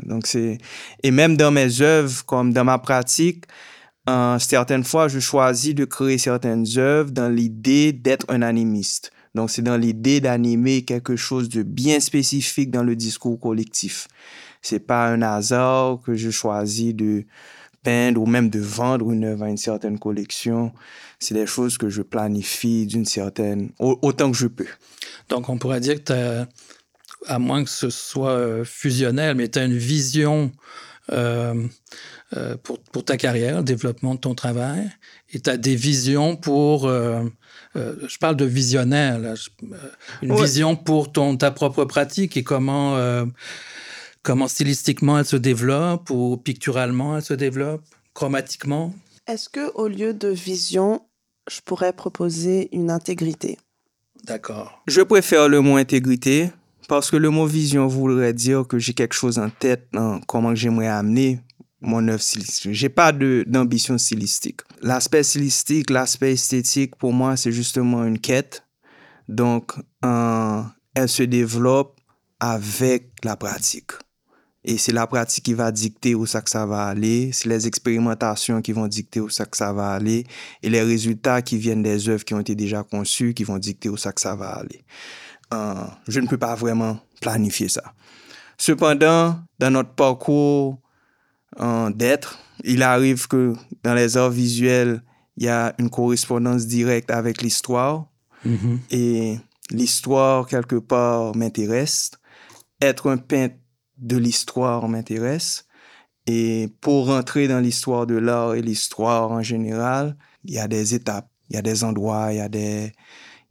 donc 0.04 0.28
c'est 0.28 0.60
et 1.02 1.10
même 1.10 1.36
dans 1.36 1.50
mes 1.50 1.82
œuvres, 1.82 2.24
comme 2.26 2.54
dans 2.54 2.64
ma 2.64 2.78
pratique, 2.78 3.46
euh, 4.08 4.38
certaines 4.38 4.84
fois, 4.84 5.08
je 5.08 5.20
choisis 5.20 5.74
de 5.74 5.86
créer 5.86 6.20
certaines 6.20 6.66
œuvres 6.78 7.10
dans 7.10 7.30
l'idée 7.30 7.92
d'être 7.92 8.28
un 8.30 8.44
animiste. 8.44 9.12
Donc, 9.36 9.50
c'est 9.50 9.62
dans 9.62 9.78
l'idée 9.78 10.22
d'animer 10.22 10.84
quelque 10.84 11.16
chose 11.16 11.50
de 11.50 11.64
bien 11.64 12.00
spécifique 12.00 12.70
dans 12.72 12.84
le 12.84 12.96
discours 12.96 13.40
collectif. 13.40 14.08
C'est 14.62 14.80
pas 14.80 15.08
un 15.08 15.22
hasard 15.22 16.00
que 16.06 16.16
je 16.16 16.30
choisis 16.30 16.94
de 16.94 17.26
peindre 17.84 18.22
ou 18.22 18.26
même 18.26 18.50
de 18.50 18.60
vendre 18.60 19.12
une 19.12 19.26
œuvre 19.26 19.44
à 19.44 19.50
une 19.50 19.58
certaine 19.58 20.00
collection. 20.00 20.72
C'est 21.20 21.34
des 21.34 21.48
choses 21.48 21.78
que 21.78 21.90
je 21.90 22.02
planifie 22.02 22.86
d'une 22.86 23.06
certaine, 23.06 23.72
autant 23.80 24.32
que 24.32 24.38
je 24.38 24.48
peux. 24.48 24.68
Donc, 25.30 25.50
on 25.50 25.58
pourrait 25.58 25.82
dire 25.82 26.04
que 26.04 26.46
à 27.26 27.40
moins 27.40 27.64
que 27.64 27.70
ce 27.70 27.90
soit 27.90 28.32
euh, 28.32 28.64
fusionnel, 28.64 29.36
mais 29.36 29.48
tu 29.48 29.60
as 29.60 29.64
une 29.64 29.78
vision 29.78 30.52
euh, 31.12 31.68
euh, 32.36 32.56
pour, 32.64 32.80
pour, 32.80 33.04
ta 33.04 33.18
carrière, 33.18 33.58
le 33.58 33.64
développement 33.64 34.16
de 34.16 34.20
ton 34.20 34.36
travail, 34.36 34.90
et 35.32 35.40
tu 35.40 35.50
as 35.50 35.58
des 35.58 35.76
visions 35.76 36.36
pour 36.36 36.90
euh, 37.76 37.96
je 38.08 38.18
parle 38.18 38.36
de 38.36 38.46
visionnaire, 38.46 39.20
là, 39.20 39.34
euh, 39.64 39.76
une 40.22 40.36
vision 40.36 40.76
pour 40.76 41.12
ton, 41.12 41.38
ta 41.38 41.52
propre 41.52 41.86
pratique 41.86 42.38
et 42.38 42.44
comment, 42.44 42.96
euh, 42.98 43.26
comment 44.22 44.48
stylistiquement 44.48 45.18
elle 45.18 45.26
se 45.26 45.36
développe 45.36 46.10
ou 46.12 46.38
picturalement 46.38 47.18
elle 47.18 47.24
se 47.24 47.34
développe, 47.34 47.82
chromatiquement? 48.14 48.94
Est-ce 49.28 49.50
que 49.50 49.72
au 49.74 49.88
lieu 49.88 50.14
de 50.14 50.28
vision, 50.28 51.02
je 51.50 51.62
pourrais 51.62 51.94
proposer 51.94 52.70
une 52.76 52.92
intégrité? 52.92 53.58
D'accord. 54.24 54.82
Je 54.88 55.02
préfère 55.02 55.50
le 55.50 55.60
mot 55.62 55.76
intégrité 55.78 56.52
parce 56.88 57.10
que 57.12 57.18
le 57.18 57.30
mot 57.30 57.46
vision 57.46 57.88
voudrait 57.88 58.34
dire 58.34 58.68
que 58.68 58.80
j'ai 58.80 58.94
quelque 58.94 59.16
chose 59.16 59.40
en 59.40 59.50
tête, 59.50 59.90
comment 60.28 60.56
j'aimerais 60.56 60.88
amener 60.88 61.40
mon 61.82 62.08
œuvre 62.08 62.22
stylistique. 62.22 62.72
J'ai 62.74 62.90
pas 62.90 63.12
d'ambition 63.12 63.98
stylistique. 63.98 64.62
L'aspect 64.82 65.24
stylistique, 65.24 65.90
l'aspect 65.90 66.34
esthétique, 66.34 66.96
pour 66.96 67.12
moi, 67.12 67.36
c'est 67.36 67.52
justement 67.52 68.06
une 68.06 68.20
quête. 68.20 68.64
Donc, 69.28 69.74
elle 70.02 71.10
se 71.10 71.24
développe 71.24 72.00
avec 72.40 73.12
la 73.24 73.36
pratique. 73.36 73.92
Et 74.66 74.78
c'est 74.78 74.94
la 74.94 75.08
pratique 75.08 75.44
qui 75.44 75.54
va 75.54 75.74
dicter 75.74 76.16
où 76.16 76.26
ça 76.26 76.42
va 76.66 76.86
aller. 76.86 77.32
C'est 77.34 77.50
les 77.50 77.68
expérimentations 77.68 78.62
qui 78.62 78.72
vont 78.72 78.88
dicter 78.88 79.20
où 79.20 79.30
ça 79.30 79.46
que 79.46 79.58
ça 79.58 79.74
va 79.74 79.90
aller. 79.92 80.26
Et 80.62 80.70
les 80.70 80.82
résultats 80.82 81.42
qui 81.42 81.58
viennent 81.58 81.84
des 81.84 82.08
œuvres 82.08 82.24
qui 82.24 82.34
ont 82.34 82.40
été 82.40 82.56
déjà 82.56 82.82
conçues 82.84 83.34
qui 83.34 83.44
vont 83.44 83.58
dicter 83.58 83.90
où 83.90 83.98
ça 83.98 84.14
ça 84.16 84.36
va 84.36 84.52
aller. 84.52 84.86
Euh, 85.54 85.74
je 86.08 86.20
ne 86.20 86.28
peux 86.28 86.38
pas 86.38 86.56
vraiment 86.56 87.00
planifier 87.22 87.70
ça. 87.70 87.94
Cependant, 88.58 89.40
dans 89.60 89.72
notre 89.72 89.94
parcours 89.94 90.80
d'être. 91.96 92.40
Il 92.64 92.84
arrive 92.84 93.28
que 93.28 93.54
dans 93.84 93.94
les 93.94 94.18
arts 94.18 94.30
visuels, 94.30 95.04
il 95.38 95.44
y 95.46 95.50
a 95.50 95.74
une 95.80 95.90
correspondance 95.90 96.66
directe 96.66 97.12
avec 97.12 97.42
l'histoire. 97.42 98.06
Mm-hmm. 98.46 98.78
Et 98.92 99.40
l'histoire, 99.72 100.48
quelque 100.48 100.76
part, 100.76 101.36
m'intéresse. 101.36 102.12
Être 102.82 103.10
un 103.10 103.18
peintre 103.18 103.56
de 103.98 104.18
l'histoire 104.18 104.88
m'intéresse. 104.88 105.66
Et 106.26 106.70
pour 106.80 107.08
rentrer 107.08 107.48
dans 107.48 107.60
l'histoire 107.60 108.08
de 108.08 108.16
l'art 108.16 108.56
et 108.56 108.62
l'histoire 108.62 109.32
en 109.32 109.42
général, 109.42 110.16
il 110.46 110.54
y 110.54 110.60
a 110.60 110.68
des 110.68 110.94
étapes, 110.94 111.30
il 111.50 111.56
y 111.56 111.60
a 111.60 111.62
des 111.62 111.84
endroits, 111.84 112.32
il 112.32 112.38
y 112.38 112.42
a 112.42 112.48
des, 112.48 112.94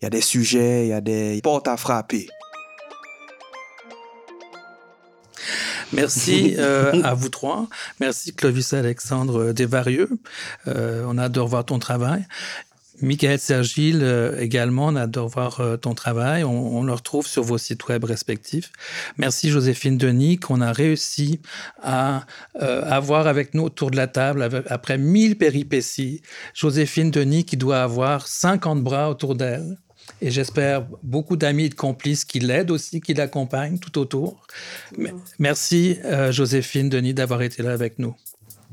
il 0.03 0.07
y 0.07 0.09
a 0.09 0.11
des 0.11 0.21
sujets, 0.21 0.87
il 0.87 0.89
y 0.89 0.93
a 0.93 1.01
des 1.01 1.41
portes 1.45 1.69
à 1.69 1.77
frapper. 1.77 2.29
Merci 5.93 6.57
euh, 6.59 7.01
à 7.05 7.15
vous 7.15 7.29
trois. 7.29 7.69
Merci 8.01 8.35
Clovis 8.35 8.73
Alexandre 8.73 9.53
Desvarieux. 9.53 10.09
Euh, 10.67 11.05
on 11.07 11.19
adore 11.19 11.47
voir 11.47 11.65
ton 11.65 11.79
travail. 11.79 12.27
Michael 13.03 13.39
Sergile 13.39 14.01
euh, 14.03 14.41
également, 14.41 14.87
on 14.87 14.97
adore 14.97 15.29
voir 15.29 15.61
euh, 15.61 15.77
ton 15.77 15.95
travail. 15.95 16.45
On, 16.45 16.83
le 16.85 16.93
retrouve 16.93 17.27
sur 17.27 17.43
vos 17.43 17.59
sites 17.59 17.87
web 17.89 18.05
respectifs. 18.05 18.71
Merci 19.19 19.51
Joséphine 19.51 19.99
Denis 19.99 20.39
qu'on 20.39 20.61
a 20.61 20.73
réussi 20.73 21.41
à 21.83 22.25
euh, 22.61 22.83
avoir 22.85 23.27
avec 23.27 23.55
nous 23.55 23.65
autour 23.65 23.91
de 23.91 23.97
la 23.97 24.07
table 24.07 24.65
après 24.69 24.99
mille 24.99 25.37
péripéties. 25.37 26.23
Joséphine 26.55 27.11
Denis 27.11 27.45
qui 27.45 27.57
doit 27.57 27.83
avoir 27.83 28.27
50 28.27 28.83
bras 28.83 29.11
autour 29.11 29.35
d'elle. 29.35 29.77
Et 30.21 30.31
j'espère 30.31 30.85
beaucoup 31.03 31.37
d'amis 31.37 31.65
et 31.65 31.69
de 31.69 31.75
complices 31.75 32.25
qui 32.25 32.39
l'aident 32.41 32.71
aussi, 32.71 33.01
qui 33.01 33.15
l'accompagnent 33.15 33.79
tout 33.79 33.99
autour. 33.99 34.47
Merci 35.39 35.99
Joséphine 36.31 36.89
Denis 36.89 37.15
d'avoir 37.15 37.43
été 37.43 37.63
là 37.63 37.73
avec 37.73 37.99
nous. 37.99 38.15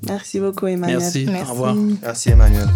Merci 0.07 0.39
beaucoup 0.39 0.67
Emmanuel. 0.67 0.99
Merci. 0.99 1.25
Merci. 1.25 1.49
Au 1.49 1.53
revoir. 1.53 1.75
Merci 1.75 2.29
Emmanuel. 2.29 2.67